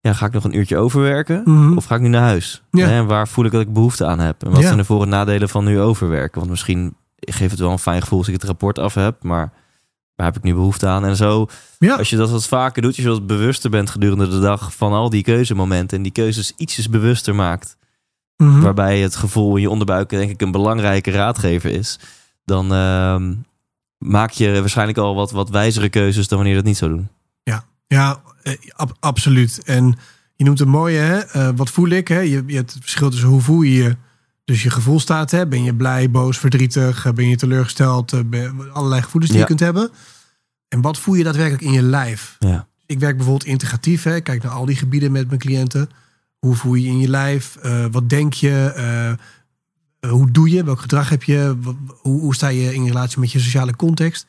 [0.05, 1.41] ja, ga ik nog een uurtje overwerken?
[1.45, 1.77] Mhm.
[1.77, 2.63] Of ga ik nu naar huis?
[2.71, 2.87] Ja.
[2.89, 4.43] En waar voel ik dat ik behoefte aan heb?
[4.43, 4.65] En wat Ja.
[4.65, 6.39] zijn de voor- en nadelen van nu overwerken?
[6.39, 9.23] Want misschien geeft het wel een fijn gevoel als ik het rapport af heb.
[9.23, 9.51] Maar
[10.15, 11.05] waar heb ik nu behoefte aan?
[11.05, 11.47] En zo,
[11.79, 11.95] Ja.
[11.95, 12.95] als je dat wat vaker doet.
[12.95, 15.97] Als je wat bewuster bent gedurende de dag van al die keuzemomenten.
[15.97, 17.77] En die keuzes ietsjes bewuster maakt.
[18.37, 18.59] Mhm.
[18.61, 21.99] Waarbij het gevoel in je onderbuik denk ik een belangrijke raadgever is.
[22.45, 23.33] Dan ehm,
[23.97, 27.07] maak je waarschijnlijk al wat, wat wijzere keuzes dan wanneer je dat niet zou doen.
[27.87, 29.61] Ja, eh, ab- absoluut.
[29.63, 29.97] En
[30.35, 31.19] je noemt het mooie, hè?
[31.19, 32.07] Eh, wat voel ik?
[32.07, 32.19] Hè?
[32.19, 33.97] Je, je hebt het verschil tussen hoe voel je je.
[34.45, 35.47] Dus je gevoelstaat, hè?
[35.47, 37.05] Ben je blij, boos, verdrietig?
[37.05, 38.29] eh, Ben je teleurgesteld?
[38.29, 39.47] ben- allerlei gevoelens die Ja.
[39.47, 39.91] je kunt hebben.
[40.67, 42.35] En wat voel je daadwerkelijk in je lijf?
[42.39, 44.03] Ja, Ik werk bijvoorbeeld integratief.
[44.03, 44.19] Hè?
[44.21, 45.89] Kijk naar al die gebieden met mijn cliënten.
[46.39, 47.57] Hoe voel je je in je lijf?
[47.91, 49.17] Wat denk je?
[50.09, 51.55] Hoe doe je, welk gedrag heb je,
[52.01, 54.25] hoe, hoe sta je in relatie met je sociale context.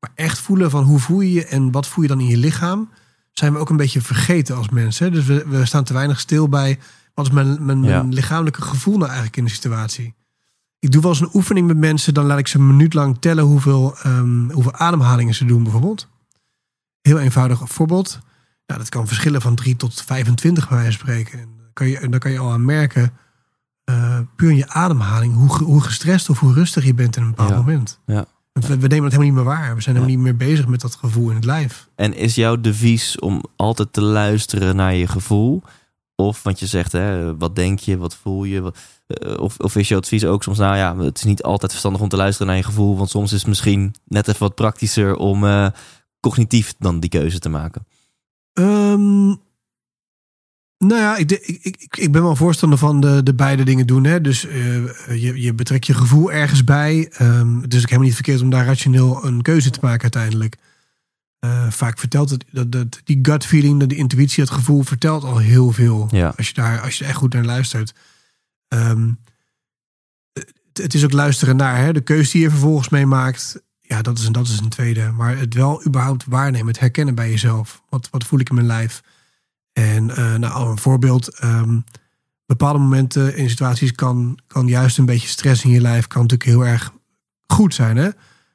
[0.00, 2.36] Maar echt voelen van hoe voel je je en wat voel je dan in je
[2.36, 2.90] lichaam,
[3.32, 5.12] zijn we ook een beetje vergeten als mensen.
[5.12, 6.78] Dus we, we staan te weinig stil bij
[7.14, 7.96] wat is mijn, mijn, Ja.
[7.96, 10.14] mijn lichamelijke gevoel nou eigenlijk in de situatie.
[10.78, 13.16] Ik doe wel eens een oefening met mensen, dan laat ik ze een minuut lang
[13.20, 16.08] tellen hoeveel, ehm, hoeveel ademhalingen ze doen bijvoorbeeld.
[17.00, 18.18] Heel eenvoudig voorbeeld.
[18.66, 21.38] Ja, dat kan verschillen van 3 tot 25 bij wijze van spreken.
[21.38, 23.12] En dan kan je, en dan kan je al aan merken,
[23.84, 27.28] eh, puur in je ademhaling, hoe, hoe gestrest of hoe rustig je bent in een
[27.30, 27.56] bepaald Ja.
[27.56, 28.00] moment.
[28.06, 28.26] Ja.
[28.60, 29.74] We, nemen het helemaal niet meer waar.
[29.74, 31.88] We zijn helemaal niet meer bezig met dat gevoel in het lijf.
[31.94, 35.62] En is jouw devies om altijd te luisteren naar je gevoel?
[36.14, 38.60] Of, want je zegt, hè, wat denk je, wat voel je?
[38.60, 41.70] Wat- eh, of, of is je advies ook soms, nou ja, het is niet altijd
[41.70, 42.96] verstandig om te luisteren naar je gevoel.
[42.96, 45.66] Want soms is het misschien net even wat praktischer om eh,
[46.20, 47.86] cognitief dan die keuze te maken.
[48.52, 49.34] Ehm,
[50.78, 53.86] nou ja, ik, de- ik, ik, ik ben wel voorstander van de, de beide dingen
[53.86, 54.04] doen.
[54.04, 54.20] Hè?
[54.20, 54.84] Dus eh,
[55.22, 57.08] je, je betrekt je gevoel ergens bij.
[57.12, 60.56] Ehm, het is ook helemaal niet verkeerd om daar rationeel een keuze te maken uiteindelijk.
[61.38, 65.24] Eh, vaak vertelt het, dat, dat, die gut feeling, dat die intuïtie, het gevoel vertelt
[65.24, 66.08] al heel veel.
[66.10, 66.34] Ja.
[66.36, 67.94] Als, je daar, als je er echt goed naar luistert.
[68.68, 69.10] Ehm,
[70.32, 71.92] het, het is ook luisteren naar hè?
[71.92, 73.62] de keuze die je vervolgens meemaakt.
[73.80, 75.10] Ja, dat is, een, dat is een tweede.
[75.10, 77.82] Maar het wel überhaupt waarnemen, het herkennen bij jezelf.
[77.88, 79.02] Wat, wat voel ik in mijn lijf?
[79.82, 81.28] En eh, nou, een voorbeeld.
[81.38, 81.78] ehm,
[82.46, 86.50] bepaalde momenten in situaties kan, kan juist een beetje stress in je lijf kan natuurlijk
[86.50, 86.92] heel erg
[87.46, 87.96] goed zijn.
[87.96, 88.04] Hè?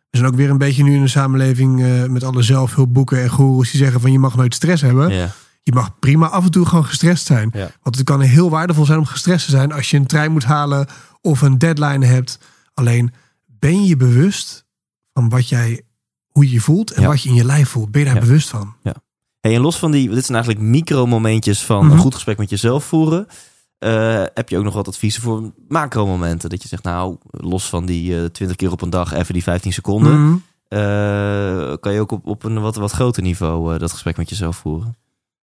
[0.09, 3.29] We zijn ook weer een beetje nu in een samenleving eh, met alle zelfhulpboeken en
[3.29, 5.09] goeroes die zeggen van je mag nooit stress hebben.
[5.13, 5.31] Ja.
[5.63, 7.49] Je mag prima af en toe gewoon gestrest zijn.
[7.53, 7.71] Ja.
[7.81, 10.43] Want het kan heel waardevol zijn om gestrest te zijn als je een trein moet
[10.43, 10.87] halen
[11.21, 12.39] of een deadline hebt.
[12.73, 13.13] Alleen
[13.45, 14.65] ben je bewust
[15.13, 15.81] van wat jij,
[16.27, 17.07] hoe je je voelt en Ja.
[17.07, 17.91] wat je in je lijf voelt.
[17.91, 18.21] Ben je daar Ja.
[18.21, 18.75] bewust van?
[19.43, 21.93] Hey, en los van die, dit zijn eigenlijk micromomentjes van Mhm.
[21.93, 23.27] een goed gesprek met jezelf voeren.
[23.77, 26.49] Eh, heb je ook nog wat adviezen voor macromomenten?
[26.49, 29.43] Dat je zegt, nou, los van die eh 20 keer op een dag, even die
[29.43, 30.21] 15 seconden.
[30.25, 30.35] Mhm.
[30.67, 34.29] eh, kan je ook op, op een wat, wat groter niveau eh, dat gesprek met
[34.29, 34.95] jezelf voeren?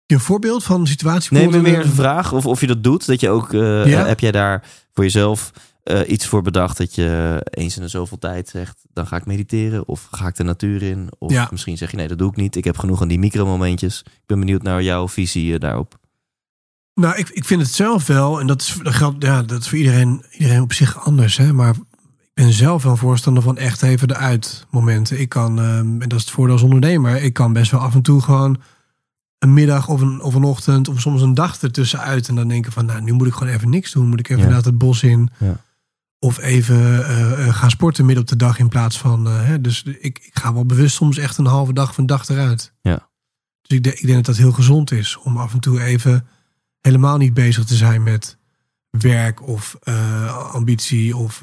[0.05, 1.37] Je een voorbeeld van een situatie?
[1.37, 3.05] Nee, meer een vraag of, of je dat doet.
[3.05, 4.01] Dat je ook, eh, Ja.
[4.01, 4.63] eh, heb jij daar
[4.93, 5.51] voor jezelf
[5.83, 9.25] eh, iets voor bedacht dat je eens in de zoveel tijd zegt, dan ga ik
[9.25, 11.09] mediteren of ga ik de natuur in?
[11.19, 11.47] Of Ja.
[11.51, 12.55] misschien zeg je nee, dat doe ik niet.
[12.55, 13.99] Ik heb genoeg aan die micromomentjes.
[14.05, 15.99] Ik ben benieuwd naar jouw visie eh, daarop.
[16.93, 19.69] Nou, ik, ik vind het zelf wel, en dat is, dat geldt, ja, dat is
[19.69, 21.37] voor iedereen, iedereen op zich anders.
[21.37, 21.53] Hè?
[21.53, 21.75] Maar
[22.19, 25.19] ik ben zelf wel voorstander van echt even de uitmomenten.
[25.19, 27.93] Ik kan, ehm, en dat is het voordeel als ondernemer, ik kan best wel af
[27.93, 28.61] en toe gewoon
[29.39, 32.27] een middag of een, of een ochtend of soms een dag ertussenuit.
[32.27, 34.07] En dan denken van, nou, nu moet ik gewoon even niks doen.
[34.07, 34.49] Moet ik even Ja.
[34.49, 35.29] naar het bos in.
[35.39, 35.57] Ja.
[36.23, 39.27] Of even eh, eh, gaan sporten midden op de dag in plaats van...
[39.27, 42.29] eh, hè, dus ik, ik ga wel bewust soms echt een halve dag een dag
[42.29, 42.73] eruit.
[42.81, 43.09] Ja.
[43.61, 45.17] Dus ik, denk- ik denk dat dat heel gezond is.
[45.17, 46.27] Om af en toe even
[46.81, 48.37] helemaal niet bezig te zijn met
[48.89, 49.77] werk of
[50.51, 51.15] ambitie.
[51.17, 51.41] Of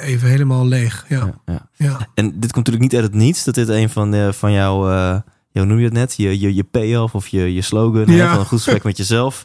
[0.00, 1.04] even helemaal leeg.
[1.08, 1.68] Ja, Ja, ja.
[1.76, 2.08] ja.
[2.14, 3.44] En dit komt natuurlijk niet uit het niets.
[3.44, 4.78] Dat dit een van, de, van jouw,
[5.52, 6.14] hoe noem je het net?
[6.16, 8.30] Je, je, je payoff of je, je slogan hè, Ja.
[8.30, 9.42] van een goed gesprek met jezelf.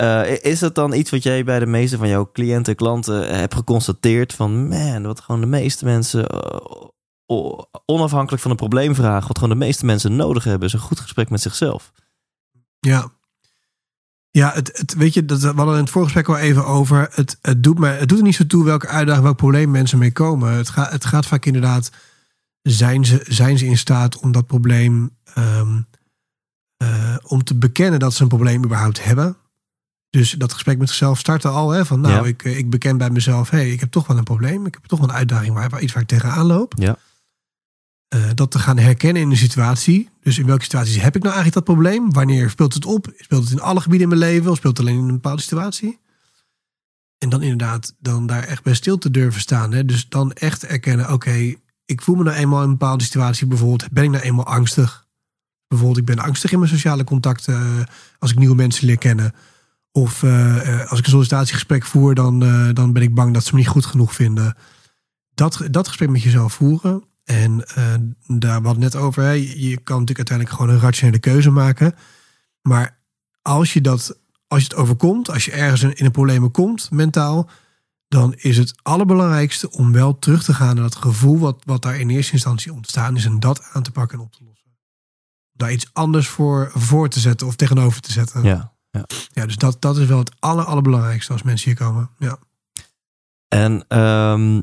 [0.00, 3.36] Eh, is dat dan iets wat jij bij de meeste van jouw cliënten, klanten eh,
[3.36, 4.32] hebt geconstateerd?
[4.32, 9.64] Van man, wat gewoon de meeste mensen, eh, onafhankelijk van een probleemvraag, wat gewoon de
[9.64, 11.92] meeste mensen nodig hebben, is een goed gesprek met zichzelf.
[12.78, 13.10] Ja.
[14.30, 17.08] Ja, het, het, weet je, dat, we hadden in het voorgesprek al even over.
[17.14, 19.98] Het, het, doet me, het doet er niet zo toe welke uitdaging, welk probleem mensen
[19.98, 20.52] mee komen.
[20.52, 21.90] Het, gaat het gaat vaak inderdaad,
[22.62, 25.80] zijn ze, zijn ze in staat om dat probleem, ehm,
[26.76, 29.36] eh, om te bekennen dat ze een probleem überhaupt hebben.
[30.10, 32.24] Dus dat gesprek met zichzelf starten al, hè, van nou, Ja.
[32.24, 34.66] ik, eh, ik beken bij mezelf, hé, hey, ik heb toch wel een probleem.
[34.66, 36.74] Ik heb toch wel een uitdaging, waar, waar iets waar ik tegenaan loop.
[36.78, 36.96] Ja.
[38.08, 40.08] Eh, dat te gaan herkennen in de situatie.
[40.22, 42.12] Dus in welke situaties heb ik nou eigenlijk dat probleem?
[42.12, 43.12] Wanneer speelt het op?
[43.16, 44.50] Speelt het in alle gebieden in mijn leven?
[44.50, 45.98] Of speelt het alleen in een bepaalde situatie?
[47.18, 49.72] En dan inderdaad, dan daar echt bij stil te durven staan.
[49.72, 49.84] Hè?
[49.84, 51.54] Dus dan echt erkennen, oké,
[51.84, 53.46] ik voel me nou eenmaal in een bepaalde situatie.
[53.46, 55.06] Bijvoorbeeld, ben ik nou eenmaal angstig?
[55.68, 57.84] Bijvoorbeeld, ik ben angstig in mijn sociale contacten eh,
[58.18, 59.34] als ik nieuwe mensen leer kennen.
[59.92, 63.44] Of eh, eh, als ik een sollicitatiegesprek voer, dan, eh, dan ben ik bang dat
[63.44, 64.56] ze me niet goed genoeg vinden.
[65.34, 67.04] Dat, dat gesprek met jezelf voeren.
[67.24, 67.64] En
[68.26, 69.22] daar het net over.
[69.22, 71.94] Hè, je kan natuurlijk uiteindelijk gewoon een rationele keuze maken.
[72.62, 72.98] Maar
[73.42, 77.50] als je, dat, als je het overkomt, als je ergens in een problemen komt, mentaal,
[78.08, 82.00] dan is het allerbelangrijkste om wel terug te gaan naar dat gevoel wat, wat daar
[82.00, 84.78] in eerste instantie ontstaan is en dat aan te pakken en op te lossen.
[85.52, 88.42] Daar iets anders voor, voor te zetten of tegenover te zetten.
[88.42, 88.72] Ja.
[88.90, 89.04] Ja.
[89.32, 92.10] Ja, dus dat, dat is wel het aller, allerbelangrijkste als mensen hier komen.
[92.18, 92.38] Ja.
[93.48, 94.62] En ehm,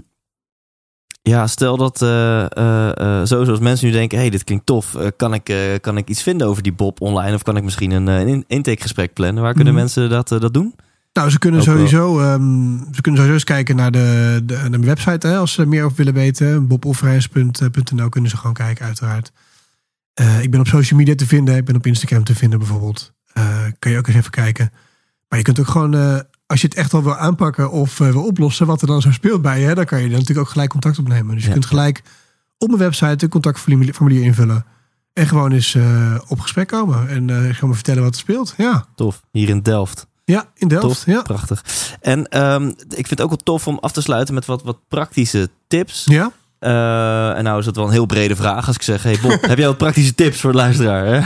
[1.21, 4.95] ja, stel dat eh, zo zoals mensen nu denken, hey, dit klinkt tof.
[4.95, 7.35] Eh, kan, ik, eh, kan ik iets vinden over die Bob online?
[7.35, 9.43] Of kan ik misschien een, eh, een in- intakegesprek plannen?
[9.43, 9.81] Waar kunnen Mhm.
[9.81, 10.75] mensen dat, dat doen?
[11.13, 14.69] Nou, ze kunnen, Ook sowieso, ehm, ze kunnen sowieso eens kijken naar de, de, naar
[14.69, 15.27] mijn website.
[15.27, 16.67] Hè, als ze er meer over willen weten.
[16.67, 19.31] bobofferijns.nl kunnen ze gewoon kijken, uiteraard.
[20.41, 21.55] Ik ben op social media te vinden.
[21.55, 23.13] Ik ben op Instagram te vinden bijvoorbeeld.
[23.37, 24.71] Eh kun je ook eens even kijken.
[25.29, 28.09] Maar je kunt ook gewoon, eh, als je het echt al wil aanpakken of eh,
[28.11, 30.39] wil oplossen, wat er dan zo speelt bij je, hè, dan kan je dan natuurlijk
[30.47, 31.33] ook gelijk contact opnemen.
[31.33, 31.53] Dus je Ja.
[31.53, 32.01] kunt gelijk
[32.57, 34.65] op mijn website een contactformulier formulier invullen.
[35.13, 35.77] En gewoon eens
[36.27, 37.09] op gesprek komen.
[37.09, 38.53] En eh gewoon me vertellen wat er speelt.
[38.57, 39.21] Ja, Tof.
[39.31, 40.07] Hier in Delft.
[40.25, 40.83] ja in Delft.
[40.85, 41.05] Tof.
[41.05, 41.21] Ja.
[41.21, 41.63] Prachtig.
[42.01, 42.77] En ehm, ik
[43.07, 46.05] vind het ook wel tof om af te sluiten met wat, wat praktische tips.
[46.05, 46.31] ja.
[47.35, 49.03] En nou is dat wel een heel brede vraag als ik zeg...
[49.03, 51.05] Hey Bob, heb jij wat praktische tips voor de luisteraar?
[51.05, 51.21] Hè?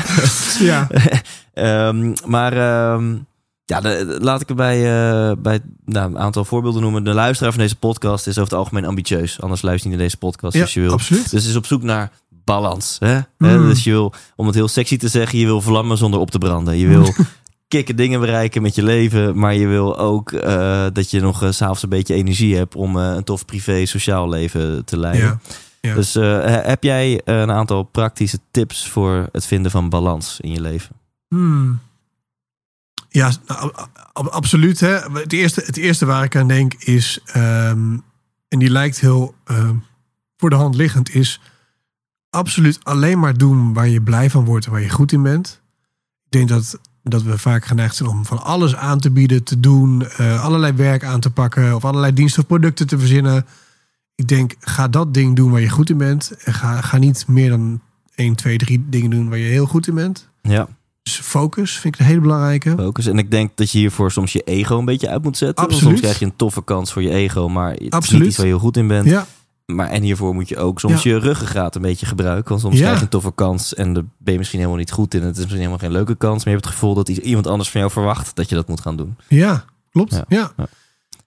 [0.65, 0.87] ja.
[1.61, 3.15] Ehm, maar ehm,
[3.65, 7.03] ja, de- laat ik er bij, eh, bij nou, een aantal voorbeelden noemen.
[7.03, 9.41] De luisteraar van deze podcast is over het algemeen ambitieus.
[9.41, 10.91] Anders luister je niet naar deze podcast ja als je wil.
[10.91, 11.31] absoluut.
[11.31, 12.11] Dus is op zoek naar
[12.45, 12.95] balans.
[12.99, 13.15] Hè?
[13.15, 13.47] Mm.
[13.47, 16.31] Hè, Dus je wil, om het heel sexy te zeggen, je wil vlammen zonder op
[16.31, 16.77] te branden.
[16.77, 17.13] Je wil
[17.67, 21.55] kikke dingen bereiken met je leven, maar je wil ook eh, dat je nog s
[21.57, 25.25] s'avonds een beetje energie hebt om eh, een tof privé sociaal leven te leiden.
[25.27, 25.39] Ja.
[25.81, 25.95] Ja.
[25.95, 30.37] Dus eh, he- heb jij eh, een aantal praktische tips voor het vinden van balans
[30.41, 30.95] in je leven?
[31.31, 31.79] Hmm.
[33.09, 33.71] Ja, nou,
[34.13, 34.79] absoluut.
[34.79, 34.99] Hè.
[35.13, 37.97] Het, eerste, het eerste waar ik aan denk is, ehm,
[38.47, 39.75] en die lijkt heel ehm,
[40.37, 41.41] voor de hand liggend, is
[42.29, 45.61] absoluut alleen maar doen waar je blij van wordt en waar je goed in bent.
[46.25, 49.59] Ik denk dat, dat we vaak geneigd zijn om van alles aan te bieden, te
[49.59, 53.45] doen, eh, allerlei werk aan te pakken of allerlei diensten of producten te verzinnen.
[54.15, 56.31] Ik denk, ga dat ding doen waar je goed in bent.
[56.43, 57.81] En ga, ga niet meer dan
[58.15, 60.29] 1, 2, 3 dingen doen waar je heel goed in bent.
[60.41, 60.67] Ja,
[61.03, 62.73] Dus focus vind ik een hele belangrijke.
[62.77, 63.05] focus.
[63.05, 65.63] En ik denk dat je hiervoor soms je ego een beetje uit moet zetten.
[65.65, 65.83] Absoluut.
[65.87, 68.19] Soms krijg je een toffe kans voor je ego, maar het is Absoluut.
[68.19, 69.05] niet iets waar je heel goed in bent.
[69.05, 69.25] Ja,
[69.65, 72.49] Maar en hiervoor moet je ook soms je ruggengraat een beetje gebruiken.
[72.49, 72.81] Want soms Ja.
[72.81, 75.21] krijg je een toffe kans en daar ben je misschien helemaal niet goed in.
[75.21, 76.35] Het is misschien helemaal geen leuke kans.
[76.37, 78.81] Maar je hebt het gevoel dat iemand anders van jou verwacht dat je dat moet
[78.81, 79.15] gaan doen.
[79.27, 80.21] ja klopt.
[80.27, 80.51] Ja.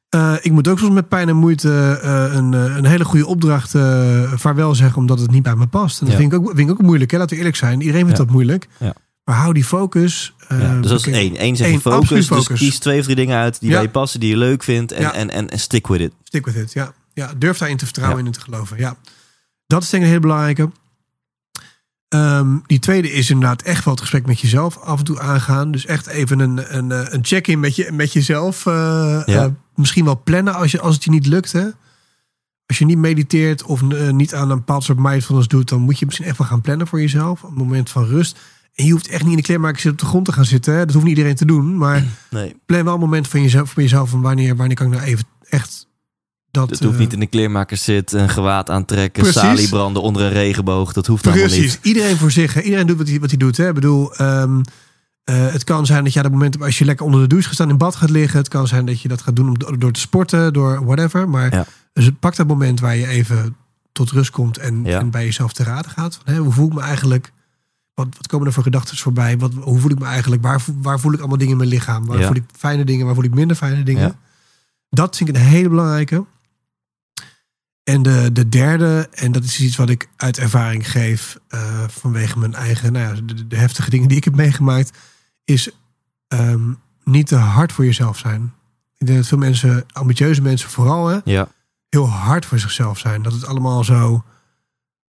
[0.09, 3.27] Eh, ik moet ook soms met pijn en moeite eh, een, eh, een hele goede
[3.27, 6.01] opdracht eh, vaarwel zeggen, omdat het niet bij me past.
[6.01, 7.16] En dat vind, ik ook, vind ik ook moeilijk, hè?
[7.16, 7.81] laten we eerlijk zijn.
[7.81, 8.68] Iedereen vindt dat moeilijk.
[8.79, 8.95] Ja.
[9.25, 10.35] Maar hou die focus.
[10.49, 11.43] eh, Ja, dus dat is één.
[11.45, 12.27] Eén zeg je focus.
[12.29, 13.75] Dus kies twee of drie dingen uit die Ja.
[13.75, 14.93] bij je passen, die je leuk vindt.
[14.93, 15.12] En, Ja.
[15.14, 16.12] en, en, en stick with it.
[16.22, 16.93] Stick with it, ja.
[17.12, 17.33] ja.
[17.39, 18.79] Durf daarin te vertrouwen en in te geloven.
[18.79, 18.97] Ja.
[19.66, 20.70] Dat is denk ik een hele belangrijke.
[22.09, 25.70] Ehm, die tweede is inderdaad echt wel het gesprek met jezelf af en toe aangaan.
[25.70, 28.66] Dus echt even een, een, eh, een check-in met, je, met jezelf.
[28.66, 31.53] eh, misschien wel plannen als, je, als het je niet lukt.
[31.53, 31.64] Hè?
[32.66, 35.68] Als je niet mediteert of niet aan een bepaald soort mindfulness doet...
[35.68, 37.43] dan moet je misschien echt wel gaan plannen voor jezelf.
[37.43, 38.39] Een moment van rust.
[38.75, 40.72] En je hoeft echt niet in de kleermakers op de grond te gaan zitten.
[40.75, 40.85] Hè?
[40.85, 41.77] Dat hoeft niet iedereen te doen.
[41.79, 44.93] Maar Nee, plan wel een moment van jezelf, voor jezelf van wanneer, wanneer kan ik
[44.93, 45.87] nou even echt
[46.51, 46.70] dat...
[46.70, 49.41] het hoeft eh, niet in de kleermaker zitten, een gewaad aantrekken, Precies.
[49.41, 50.93] salie branden onder een regenboog.
[50.93, 51.79] Dat hoeft allemaal Precies, niet.
[51.83, 52.55] iedereen voor zich.
[52.55, 52.61] Hè?
[52.61, 53.57] Iedereen doet wat hij, wat hij doet.
[53.57, 53.68] Hè?
[53.68, 54.61] Ik bedoel, ehm,
[55.25, 57.55] eh, het kan zijn dat je dat moment als je lekker onder de douche gaat
[57.55, 58.39] staan in bad gaat liggen.
[58.39, 61.29] Het kan zijn dat je dat gaat doen om, door te sporten, door whatever.
[61.29, 61.66] Maar Ja.
[61.93, 63.57] dus pak dat moment waar je even
[63.93, 64.99] tot rust komt en, Ja.
[64.99, 66.18] en bij jezelf te raden gaat.
[66.25, 67.33] Van, hè, hoe voel ik me eigenlijk?
[67.95, 69.38] Wat, wat komen er voor gedachten voorbij?
[69.38, 70.42] Wat, hoe voel ik me eigenlijk?
[70.42, 72.07] Waar, voel- waar voel ik allemaal dingen in mijn lichaam?
[72.07, 72.26] Waar Ja.
[72.26, 73.07] voel ik fijne dingen?
[73.07, 74.03] Waar voel ik minder fijne dingen?
[74.03, 74.16] Ja.
[74.90, 76.24] Dat vind ik een hele belangrijke.
[77.84, 82.38] En de, de derde, en dat is iets wat ik uit ervaring geef eh, vanwege
[82.38, 84.99] mijn eigen, nou ja, de, de heftige dingen die ik heb meegemaakt,
[85.45, 85.70] is
[86.28, 86.72] ehm,
[87.05, 88.53] niet te hard voor jezelf zijn.
[88.99, 91.49] Ik denk dat veel mensen, ambitieuze mensen vooral, hè, Ja,
[91.88, 93.22] heel hard voor zichzelf zijn.
[93.22, 94.24] Dat het allemaal zo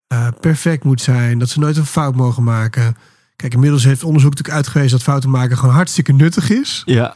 [0.08, 1.40] eh, perfect moet zijn.
[1.40, 2.98] Dat ze nooit een fout mogen maken.
[3.36, 6.82] Kijk, inmiddels heeft onderzoek natuurlijk uitgewezen dat fouten maken gewoon hartstikke nuttig is.
[6.86, 7.16] ja.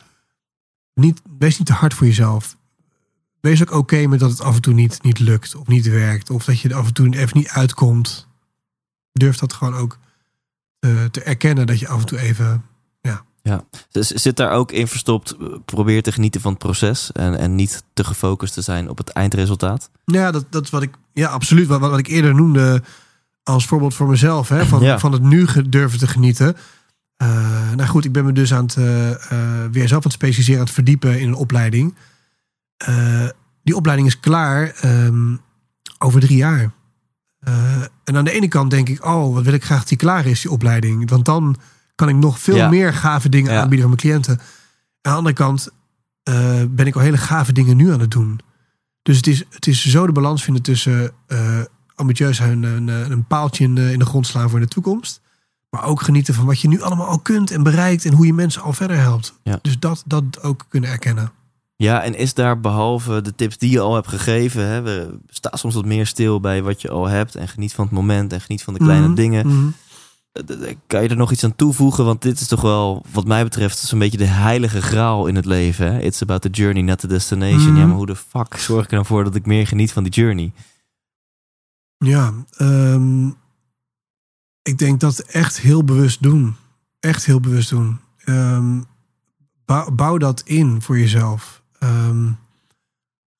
[0.93, 2.57] Niet, wees niet te hard voor jezelf.
[3.41, 6.29] Wees ook oké met dat het af en toe niet, niet lukt of niet werkt.
[6.29, 8.27] Of dat je er af en toe even niet uitkomt.
[9.11, 9.97] Durf dat gewoon ook
[10.79, 12.63] te, te erkennen dat je af en toe even...
[13.91, 17.55] Dus zit daar ook in verstopt, eh, probeer te genieten van het proces en, en
[17.55, 19.89] niet te gefocust te zijn op het eindresultaat.
[20.05, 20.95] Ja, dat, dat is wat ik...
[21.13, 21.67] Ja, absoluut.
[21.67, 22.83] Wat, wat ik eerder noemde
[23.43, 24.49] als voorbeeld voor mezelf.
[24.49, 24.99] Hè, van, Ja.
[24.99, 26.57] van het nu durven te genieten.
[27.17, 28.85] Eh, nou goed, ik ben me dus aan het eh,
[29.71, 31.95] weer zelf aan het specialiseren, aan het verdiepen in een opleiding.
[33.63, 35.35] Die opleiding is klaar ehm,
[35.97, 36.71] over drie jaar.
[38.03, 40.25] En aan de ene kant denk ik, oh, wat wil ik graag dat die klaar
[40.25, 41.09] is, die opleiding.
[41.09, 41.55] Want dan
[41.99, 42.69] kan ik nog veel Ja.
[42.69, 43.61] meer gave dingen Ja.
[43.61, 44.39] aanbieden aan mijn cliënten.
[44.39, 45.69] Aan de andere kant
[46.23, 48.39] eh, ben ik al hele gave dingen nu aan het doen.
[49.01, 51.59] Dus het is, het is zo de balans vinden tussen eh,
[51.95, 55.21] ambitieus zijn, een, een, een paaltje in de, in de grond slaan voor de toekomst.
[55.69, 58.33] Maar ook genieten van wat je nu allemaal al kunt en bereikt en hoe je
[58.33, 59.33] mensen al verder helpt.
[59.43, 59.59] Ja.
[59.61, 61.31] Dus dat, dat ook kunnen erkennen.
[61.75, 65.55] Ja, en is daar behalve de tips die je al hebt gegeven, hè, we, sta
[65.55, 68.41] soms wat meer stil bij wat je al hebt en geniet van het moment en
[68.41, 69.47] geniet van de kleine Mhm, dingen.
[69.47, 69.67] mhm.
[70.87, 72.05] Kan je er nog iets aan toevoegen?
[72.05, 75.45] Want dit is toch wel, wat mij betreft, zo'n beetje de heilige graal in het
[75.45, 75.93] leven.
[75.93, 75.99] Hè?
[75.99, 77.71] It's about the journey, not the destination.
[77.71, 77.77] Mhm.
[77.77, 80.03] Ja, maar hoe de fuck zorg ik er dan voor dat ik meer geniet van
[80.03, 80.53] die journey?
[81.97, 83.27] Ja, ehm,
[84.61, 86.55] ik denk dat echt heel bewust doen.
[86.99, 87.99] Echt heel bewust doen.
[88.17, 88.81] Ehm,
[89.65, 91.61] bouw, bouw dat in voor jezelf.
[91.79, 92.31] Ehm,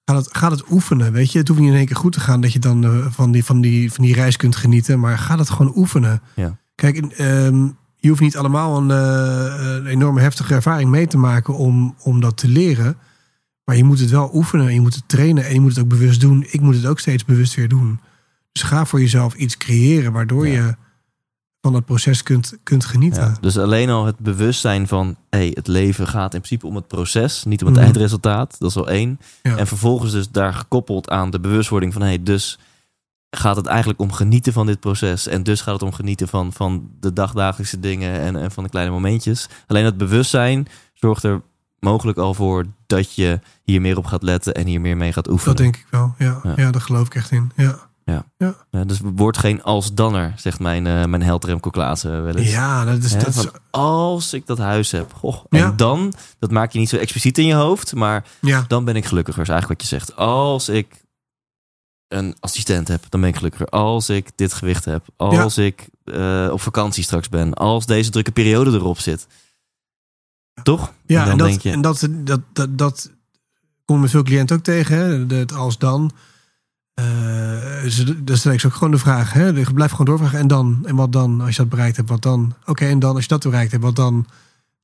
[0.06, 1.38] ga, het, ga het oefenen, weet je.
[1.40, 3.46] Het hoeft niet in één keer goed te gaan dat je dan eh, van, die,
[3.46, 5.00] van, die, van die reis kunt genieten.
[5.00, 6.22] Maar ga dat gewoon oefenen.
[6.36, 6.58] Ja.
[6.80, 11.54] Kijk, ehm, je hoeft niet allemaal een, eh, een enorme heftige ervaring mee te maken
[11.56, 12.98] om, om dat te leren.
[13.64, 14.74] Maar je moet het wel oefenen.
[14.74, 16.46] Je moet het trainen en je moet het ook bewust doen.
[16.50, 18.00] Ik moet het ook steeds bewust weer doen.
[18.52, 20.54] Dus ga voor jezelf iets creëren waardoor Ja.
[20.66, 20.76] je
[21.62, 23.22] van dat proces kunt, kunt genieten.
[23.24, 26.88] Ja, dus alleen al het bewustzijn van, hey, het leven gaat in principe om het
[26.88, 27.86] proces, niet om het Mhm.
[27.86, 28.56] eindresultaat.
[28.60, 29.20] Dat is wel één.
[29.42, 29.58] Ja.
[29.58, 32.60] En vervolgens dus daar gekoppeld aan de bewustwording van, hey, dus
[33.32, 35.28] gaat het eigenlijk om genieten van dit proces.
[35.28, 38.70] En dus gaat het om genieten van, van de dagdagelijkse dingen en, en van de
[38.70, 39.50] kleine momentjes.
[39.68, 41.42] Alleen het bewustzijn zorgt er
[41.80, 45.30] mogelijk al voor dat je hier meer op gaat letten en hier meer mee gaat
[45.30, 45.56] oefenen.
[45.56, 46.16] Dat denk ik wel.
[46.18, 46.54] Ja, Ja.
[46.56, 46.72] ja.
[46.72, 47.52] daar geloof ik echt in.
[47.56, 47.88] Ja,
[48.72, 52.52] Ja, dus word geen als-danner, zegt mijn, eh mijn held Remco Klaassen wel eens.
[52.52, 55.14] ja dat is, dat is als ik dat huis heb.
[55.14, 55.72] Goh, en Ja.
[55.72, 59.06] dan, dat maak je niet zo expliciet in je hoofd, maar ja, dan ben ik
[59.06, 59.42] gelukkiger.
[59.42, 60.16] is eigenlijk wat je zegt.
[60.16, 61.04] Als ik
[62.10, 63.68] een assistent heb, dan ben ik gelukkiger.
[63.68, 65.06] Als ik dit gewicht heb.
[65.18, 67.54] Als ik eh, op vakantie straks ben.
[67.54, 69.28] Als deze drukke periode erop zit.
[70.64, 70.94] Toch?
[71.06, 71.22] ja.
[71.24, 73.12] dan En, dat, denk je- en dat, dat, dat, dat
[73.86, 74.98] kom ik met veel cliënten ook tegen.
[74.98, 75.36] Hè?
[75.38, 76.12] Het als dan.
[77.88, 79.34] Ze- dan stel ik ze ook gewoon de vraag.
[79.34, 79.46] Hè?
[79.46, 80.40] Je blijft gewoon doorvragen.
[80.40, 80.82] En dan?
[80.86, 81.42] En wat dan?
[81.42, 82.54] Als je dat bereikt hebt, wat dan?
[82.66, 84.26] Oké, en dan als je dat bereikt hebt, wat dan?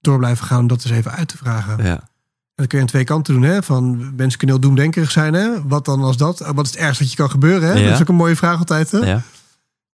[0.02, 1.84] Door blijven gaan om dat eens even uit te vragen.
[1.86, 2.10] Ja.
[2.56, 3.44] En dat kun je aan twee kanten doen.
[3.44, 3.64] Hè?
[3.64, 5.34] Van mensen kunnen heel doemdenkerig zijn.
[5.34, 5.68] Hè?
[5.68, 6.40] Wat dan als dat?
[6.40, 7.68] Wat is het ergste wat je kan gebeuren?
[7.70, 7.74] Hè?
[7.74, 7.84] Ja.
[7.86, 8.92] Dat is ook een mooie vraag altijd.
[8.92, 8.98] Hè?
[8.98, 9.22] ja.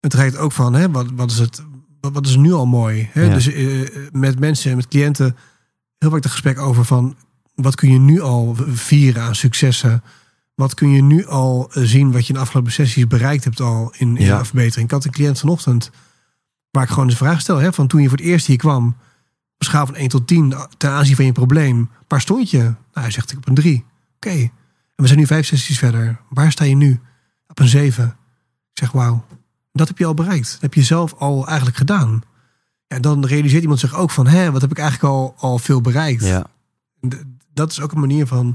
[0.01, 1.63] En ook van, hè, wat, wat, is het,
[2.01, 3.09] wat, wat is nu al mooi?
[3.13, 3.23] Hè?
[3.23, 3.35] Ja.
[3.35, 5.37] Dus eh, met mensen, met cliënten,
[5.99, 7.17] heel vaak het gesprek over van,
[7.55, 10.03] wat kun je nu al vieren aan successen?
[10.55, 13.61] Wat kun je nu al eh, zien wat je in de afgelopen sessies bereikt hebt
[13.61, 14.45] al in, in Ja.
[14.45, 14.87] verbetering?
[14.87, 15.91] Ik had een cliënt vanochtend
[16.71, 18.97] waar ik gewoon de vraag stel, hè, van toen je voor het eerst hier kwam,
[19.61, 22.59] op schaal van 1 tot 10 ten aanzien van je probleem, waar stond je?
[22.59, 23.85] Nou, hij zegt ik op een 3.
[24.17, 24.31] Oké.
[24.31, 24.51] En
[24.97, 26.21] we zijn nu vijf sessies verder.
[26.29, 27.01] Waar sta je nu?
[27.49, 28.05] Op een 7.
[28.73, 29.25] Ik zeg wauw.
[29.73, 30.53] Dat heb je al bereikt.
[30.53, 32.23] Dat heb je zelf al eigenlijk gedaan.
[32.87, 35.59] Ja, en dan realiseert iemand zich ook van, hè, wat heb ik eigenlijk al, al
[35.59, 36.25] veel bereikt?
[36.25, 36.47] ja.
[37.53, 38.55] Dat is ook een manier van, dat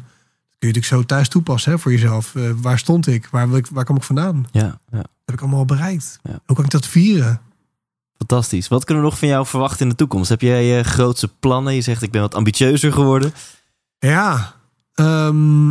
[0.59, 2.35] kun je natuurlijk zo thuis toepassen hè, voor jezelf.
[2.35, 3.27] Eh, waar stond ik?
[3.31, 3.67] Waar, wil ik?
[3.67, 4.41] waar kom ik vandaan?
[4.41, 5.03] Dat ja, ja.
[5.25, 6.19] heb ik allemaal al bereikt.
[6.23, 6.39] Ja.
[6.45, 7.41] Hoe kan ik dat vieren?
[8.17, 8.67] Fantastisch.
[8.67, 10.29] Wat kunnen we nog van jou verwachten in de toekomst?
[10.29, 11.73] Heb jij je grootste plannen?
[11.73, 13.33] Je zegt ik ben wat ambitieuzer geworden.
[13.99, 14.55] Ja,
[14.93, 15.65] ehm,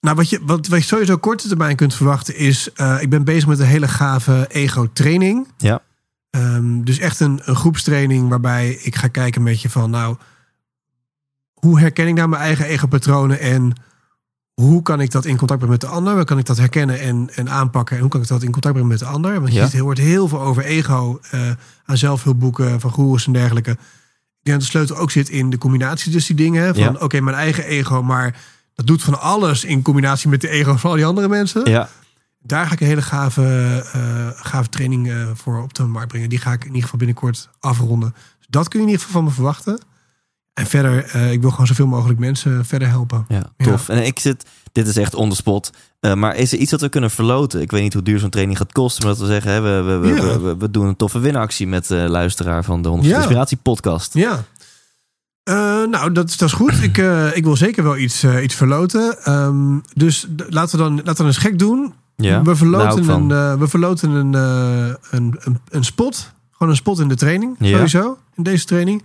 [0.00, 3.24] nou wat je, wat, wat je sowieso korte termijn kunt verwachten is, eh, ik ben
[3.24, 5.48] bezig met een hele gave ego-training.
[5.56, 5.82] Ja.
[6.30, 10.16] Ehm, dus echt een, een groepstraining waarbij ik ga kijken met je van, nou,
[11.54, 13.72] hoe herken ik nou mijn eigen ego-patronen en
[14.60, 16.14] hoe kan ik dat in contact brengen met de ander?
[16.14, 17.94] Hoe kan ik dat herkennen en, en aanpakken?
[17.96, 19.40] En hoe kan ik dat in contact brengen met de ander?
[19.40, 19.68] Want je Ja.
[19.72, 21.50] er wordt heel veel over ego eh,
[21.84, 23.70] aan zelfhulpboeken van goeroes en dergelijke.
[23.70, 23.78] Ik
[24.52, 26.74] denk dat de sleutel ook zit in de combinatie tussen die dingen.
[26.74, 26.98] Van Ja.
[27.00, 28.36] oké, mijn eigen ego, maar
[28.74, 31.70] dat doet van alles in combinatie met de ego van al die andere mensen.
[31.70, 31.88] Ja,
[32.42, 33.42] Daar ga ik een hele gave,
[33.92, 36.28] eh, gave training eh, voor op de markt brengen.
[36.28, 38.14] Die ga ik in ieder geval binnenkort afronden.
[38.38, 39.80] Dus dat kun je in ieder geval van me verwachten.
[40.56, 43.24] En verder, eh, ik wil gewoon zoveel mogelijk mensen verder helpen.
[43.28, 43.88] ja, tof.
[43.88, 45.70] En ik zit, dit is echt on the spot.
[46.00, 47.60] Eh, maar is er iets dat we kunnen verloten?
[47.60, 49.06] Ik weet niet hoe duur zo'n training gaat kosten.
[49.06, 50.56] Maar dat we zeggen, hè, we, we, we, Ja.
[50.56, 53.16] we, doen een toffe winactie met de luisteraar van de 100 Ja.
[53.16, 54.14] Inspiratie podcast.
[54.14, 54.44] Ja.
[55.42, 55.54] Eh,
[55.90, 56.82] nou, dat, is- dat is goed.
[56.88, 59.24] Ik, eh, ik wil zeker wel iets, eh, iets verloten.
[59.24, 61.94] Ehm, dus laten we dan laten we eens gek doen.
[62.16, 66.32] Ja, we, verloten een, eh, we verloten een, eh, een, een, een spot.
[66.50, 67.56] Gewoon een spot in de training.
[67.58, 67.70] Ja.
[67.74, 68.18] Sowieso.
[68.34, 69.02] In deze training.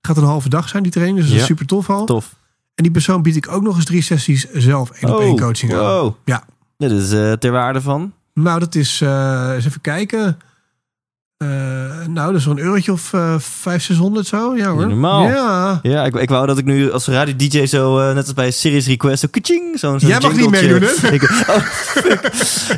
[0.00, 1.18] Gaat een halve dag zijn, die training.
[1.18, 1.40] Dus dat Ja.
[1.42, 2.04] is super tof al.
[2.04, 2.34] Tof.
[2.74, 5.72] En die persoon bied ik ook nog eens drie sessies zelf één op één coaching
[5.74, 5.80] aan.
[5.80, 6.14] Oh, wow.
[6.24, 6.44] Ja.
[6.76, 8.12] Dit is eh, ter waarde van?
[8.34, 10.38] Nou, dat is, eh, eens even kijken.
[11.38, 11.48] Eh,
[12.08, 14.56] nou, is zo'n eurotje of eh 500, 600 zo.
[14.56, 14.78] Ja hoor.
[14.78, 15.22] Niet normaal.
[15.22, 15.78] Ja.
[15.82, 18.86] Ja, ik, ik wou dat ik nu als radio-dj zo, eh, net als bij Series
[18.86, 21.14] Request, zo kaching, zo'n zo'n Jij mag niet meedoen, hè?
[21.54, 21.62] Oh,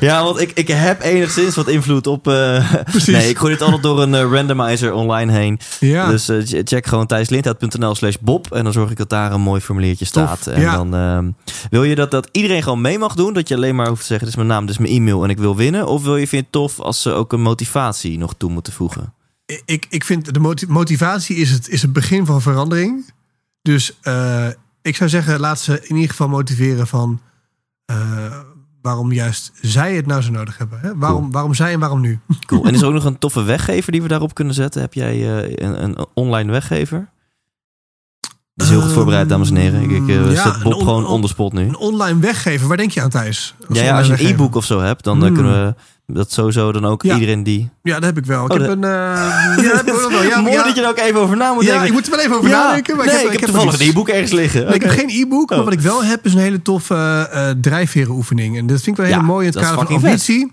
[0.01, 2.29] ja, want ik, ik heb enigszins wat invloed op...
[2.29, 3.15] eh, Precies.
[3.15, 5.59] Nee, ik gooi dit altijd door een randomizer online heen.
[5.81, 6.09] Ja.
[6.09, 8.53] Dus ch- check gewoon thijslindhout.nl slash bob.
[8.53, 10.47] En dan zorg ik dat daar een mooi formuliertje Tof, staat.
[10.47, 10.77] En ja.
[10.77, 11.29] dan ehm,
[11.71, 13.33] wil je dat, dat iedereen gewoon mee mag doen.
[13.33, 15.25] Dat je alleen maar hoeft te zeggen, dit is mijn naam, dit is mijn e-mail
[15.25, 15.87] en ik wil winnen.
[15.87, 18.72] Of wil je vind je het tof als ze ook een motivatie nog toe moeten
[18.72, 19.14] voegen?
[19.64, 23.12] ik, ik vind de moti- motivatie is het, is het begin van verandering.
[23.62, 24.46] Dus eh,
[24.82, 27.20] ik zou zeggen, laat ze in ieder geval motiveren van...
[27.84, 27.96] eh,
[28.82, 30.80] waarom juist zij het nou zo nodig hebben.
[30.80, 30.96] Hè?
[30.96, 32.18] Waarom, waarom zij en waarom nu?
[32.46, 32.64] Cool.
[32.66, 34.80] En is er ook nog een toffe weggever die we daarop kunnen zetten?
[34.80, 37.11] Heb jij eh, een, een online weggever?
[38.55, 39.82] Dat is heel goed voorbereid, dames en heren.
[39.82, 41.62] Ik, ik ja, zet Bob on- gewoon on- on the spot nu.
[41.62, 43.55] Een online weggever, waar denk je aan Thijs?
[43.68, 45.34] Ja, ja, als je een e-book of zo hebt, dan eh, Hmm.
[45.34, 45.74] kunnen we
[46.13, 47.15] dat sowieso dan ook Ja.
[47.15, 47.71] iedereen die...
[47.83, 48.45] Ja, dat heb ik wel.
[48.45, 48.85] Ik Oh, heb dat- een...
[48.85, 48.91] eh,
[49.65, 50.23] ja, heb ik ook wel.
[50.23, 51.87] Ja, Mooi ja, dat je er ook even over na moet ja, denken.
[51.87, 52.97] ik moet er wel even over Ja, nadenken.
[52.97, 53.91] Maar nee, ik heb, ik heb toevallig een iets.
[53.91, 54.75] e-book ergens liggen.
[54.75, 55.65] Ik heb geen e-book, maar Oh.
[55.65, 58.57] wat ik wel heb is een hele toffe eh, drijfverenoefening.
[58.59, 60.53] En dat vind ik wel heel Ja, mooi in het kader van ambitie.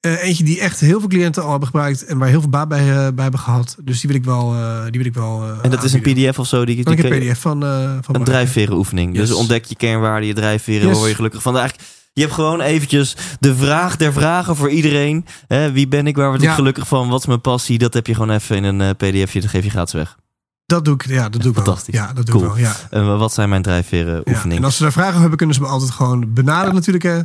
[0.00, 2.68] Eh, eentje die echt heel veel cliënten al hebben gebruikt en waar heel veel baat
[2.68, 3.76] bij, eh, bij hebben gehad.
[3.84, 4.54] Dus die wil ik wel.
[4.54, 6.56] eh, die wil ik wel eh, En dat is een pdf of zo?
[6.64, 9.16] Die, die ik kun een pdf van, eh van Een drijfverenoefening.
[9.16, 9.28] Yes.
[9.28, 10.96] Dus ontdek je kernwaarden, je drijfveren, Yes.
[10.96, 11.56] word je gelukkig van.
[11.58, 15.26] Eigenlijk, je hebt gewoon eventjes de vraag der vragen voor iedereen.
[15.46, 16.54] Hè, wie ben ik, waar word ik Ja.
[16.54, 17.78] gelukkig van, wat is mijn passie?
[17.78, 20.16] Dat heb je gewoon even in een eh, pdfje, dat geef je gratis weg.
[20.66, 21.64] Dat doe ik, ja, dat doe ik wel.
[21.64, 21.94] Fantastisch.
[21.94, 22.46] Ja, dat doe Cool.
[22.46, 22.58] ik wel.
[22.58, 22.74] Ja.
[22.90, 24.32] En wat zijn mijn drijfveren Ja.
[24.32, 24.56] oefeningen?
[24.58, 27.04] En als ze daar vragen over hebben, kunnen ze me altijd gewoon benaderen natuurlijk.
[27.04, 27.18] Hè.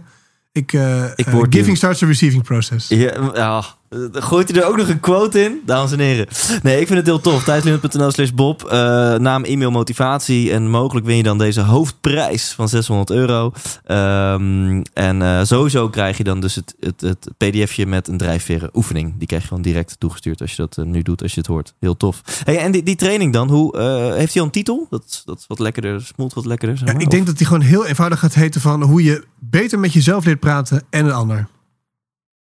[0.52, 2.88] Ik, eh, Ik eh, word giving starts the receiving process.
[2.88, 5.62] Ja, ja, eh, gooit hij er ook nog een quote in?
[5.66, 6.28] Dames en heren.
[6.64, 7.44] Nee, ik vind het heel tof.
[7.44, 8.64] Thijslindert.nl slash Bob.
[8.64, 10.52] Eh, naam, e-mail, motivatie.
[10.52, 13.52] En mogelijk win je dan deze hoofdprijs van 600 euro.
[13.84, 18.70] Ehm, en eh, sowieso krijg je dan dus het, het, het pdfje met een drijfveren
[18.74, 19.14] oefening.
[19.18, 21.74] Die krijg je gewoon direct toegestuurd als je dat nu doet, als je het hoort.
[21.80, 22.22] Heel tof.
[22.44, 23.80] Hey, en die, die training dan, hoe,
[24.16, 24.88] heeft hij al een titel?
[24.90, 26.78] Dat, dat is wat lekkerder, smoelt wat lekkerder.
[26.78, 29.24] Zeg Ja, maar, ik denk dat die gewoon heel eenvoudig gaat heten van hoe je
[29.40, 31.48] beter met jezelf leert praten en een ander.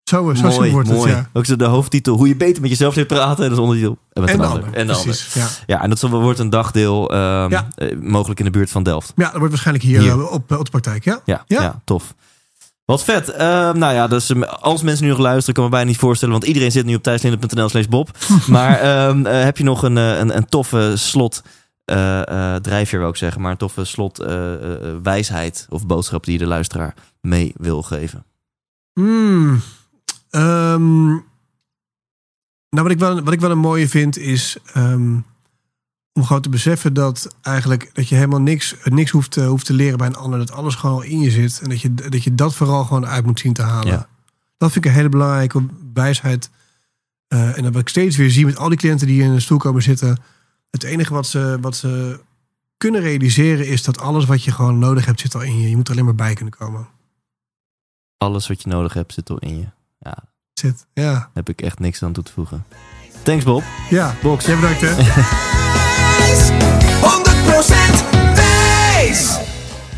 [0.09, 1.11] Zo, zo mooi, wordt mooi.
[1.11, 1.29] het, ja.
[1.33, 3.43] Ook zo de hoofdtitel, hoe je beter met jezelf leert praten.
[3.43, 3.97] En dat is ondertitel.
[4.13, 4.63] En met En een de ander.
[4.63, 4.79] ander.
[4.79, 5.27] En de ander.
[5.33, 5.47] Ja.
[5.67, 7.67] Ja, en dat wordt een dagdeel, ehm, Ja.
[7.75, 9.13] eh, mogelijk in de buurt van Delft.
[9.15, 10.11] Ja, dat wordt waarschijnlijk hier, Hier.
[10.11, 11.21] eh, Op, op de praktijk, ja?
[11.47, 12.13] Ja, tof.
[12.85, 13.29] Wat vet.
[13.29, 16.33] Ehm, nou ja, dus ehm, als mensen nu nog luisteren, kan me bijna niet voorstellen,
[16.33, 18.09] want iedereen zit nu op thijslindert.nl slash Bob.
[18.47, 21.41] maar eh, heb je nog een, eh, een, een toffe slot,
[21.85, 24.59] eh eh drijfveer wil ik zeggen, maar een toffe slot eh, eh,
[25.03, 28.23] wijsheid of boodschap die je de luisteraar mee wil geven?
[28.93, 29.61] Hmm.
[30.29, 31.07] Ehm,
[32.69, 35.19] nou, wat ik, wel, wat ik wel een mooie vind is ehm,
[36.13, 39.73] om gewoon te beseffen dat eigenlijk dat je helemaal niks, niks hoeft, te, hoeft te
[39.73, 40.39] leren bij een ander.
[40.39, 41.59] Dat alles gewoon al in je zit.
[41.61, 43.91] En dat je dat, je dat vooral gewoon uit moet zien te halen.
[43.91, 44.07] Ja.
[44.57, 46.49] Dat vind ik een hele belangrijke wijsheid.
[47.27, 49.41] Eh, en dat wat ik steeds weer zie met al die cliënten die in een
[49.41, 50.17] stoel komen zitten.
[50.69, 52.19] Het enige wat ze, wat ze
[52.77, 55.69] kunnen realiseren is dat alles wat je gewoon nodig hebt zit al in je.
[55.69, 56.87] Je moet er alleen maar bij kunnen komen.
[58.17, 59.67] Alles wat je nodig hebt zit al in je.
[59.99, 60.17] Ja,
[60.53, 60.85] Zit.
[60.93, 61.29] Ja.
[61.33, 62.65] heb ik echt niks aan toe te voegen.
[63.23, 63.63] Thanks Bob.
[63.89, 64.15] Ja.
[64.21, 64.45] Box.
[64.45, 64.95] Jij bedankt hè.
[64.95, 64.99] 100%
[67.45, 67.78] wijs!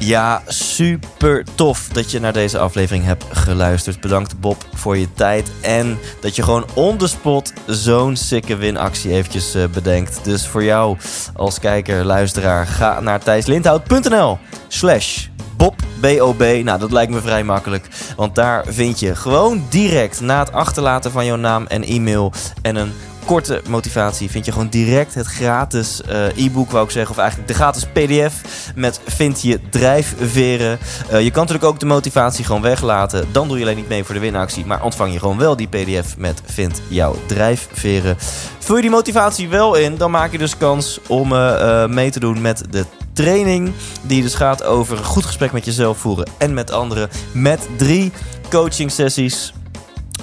[0.04, 4.00] Ja, super tof dat je naar deze aflevering hebt geluisterd.
[4.00, 9.12] Bedankt Bob voor je tijd en dat je gewoon on the spot zo'n sikke winactie
[9.12, 10.24] eventjes eh, bedenkt.
[10.24, 10.98] Dus voor jou
[11.36, 14.38] als kijker, luisteraar, ga naar thijslindhout.nl
[14.68, 15.28] slash
[15.58, 15.76] Bob.
[16.02, 17.88] Nou, dat lijkt me vrij makkelijk.
[18.16, 22.32] Want daar vind je gewoon direct na het achterlaten van jouw naam en e-mail
[22.62, 22.94] en een
[23.26, 27.12] korte motivatie vind je gewoon direct het gratis eh, e-book, wou ik zeggen.
[27.12, 28.34] Of eigenlijk de gratis pdf
[28.76, 30.80] met vind je drijfveren.
[31.10, 33.28] Eh, je kan natuurlijk ook de motivatie gewoon weglaten.
[33.32, 34.66] Dan doe je alleen niet mee voor de winactie.
[34.66, 38.18] Maar ontvang je gewoon wel die pdf met vind jouw drijfveren.
[38.60, 42.20] Vul je die motivatie wel in, dan maak je dus kans om eh, mee te
[42.20, 43.74] doen met de training.
[44.02, 47.10] Die dus gaat over een goed gesprek met jezelf voeren en met anderen.
[47.32, 48.12] Met drie
[48.50, 49.54] coaching sessies.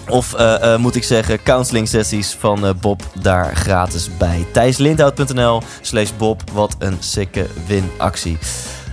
[0.09, 4.47] Of eh, eh, moet ik zeggen, counseling sessies van eh, Bob daar gratis bij.
[4.53, 6.43] Thijslindhout.nl slash Bob.
[6.53, 8.39] Wat een sikke winactie.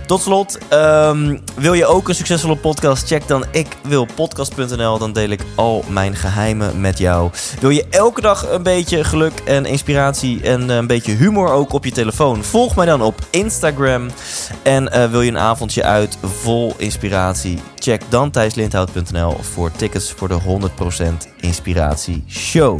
[0.06, 3.06] Tot slot, ehm, wil je ook een succesvolle podcast?
[3.06, 4.98] Check dan ikwilpodcast.nl.
[4.98, 7.30] Dan deel ik al mijn geheimen met jou.
[7.60, 11.72] Wil je elke dag een beetje geluk en inspiratie en eh, een beetje humor ook
[11.72, 12.44] op je telefoon?
[12.44, 14.08] Volg mij dan op Instagram.
[14.62, 17.60] En eh, wil je een avondje uit vol inspiratie?
[17.74, 22.78] Check dan thijslindhout.nl voor tickets voor de 100% inspiratie show.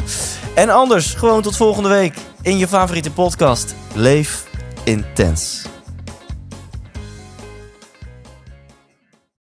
[0.54, 3.74] En anders, gewoon tot volgende week in je favoriete podcast.
[3.94, 4.44] Leef
[4.84, 5.74] intens.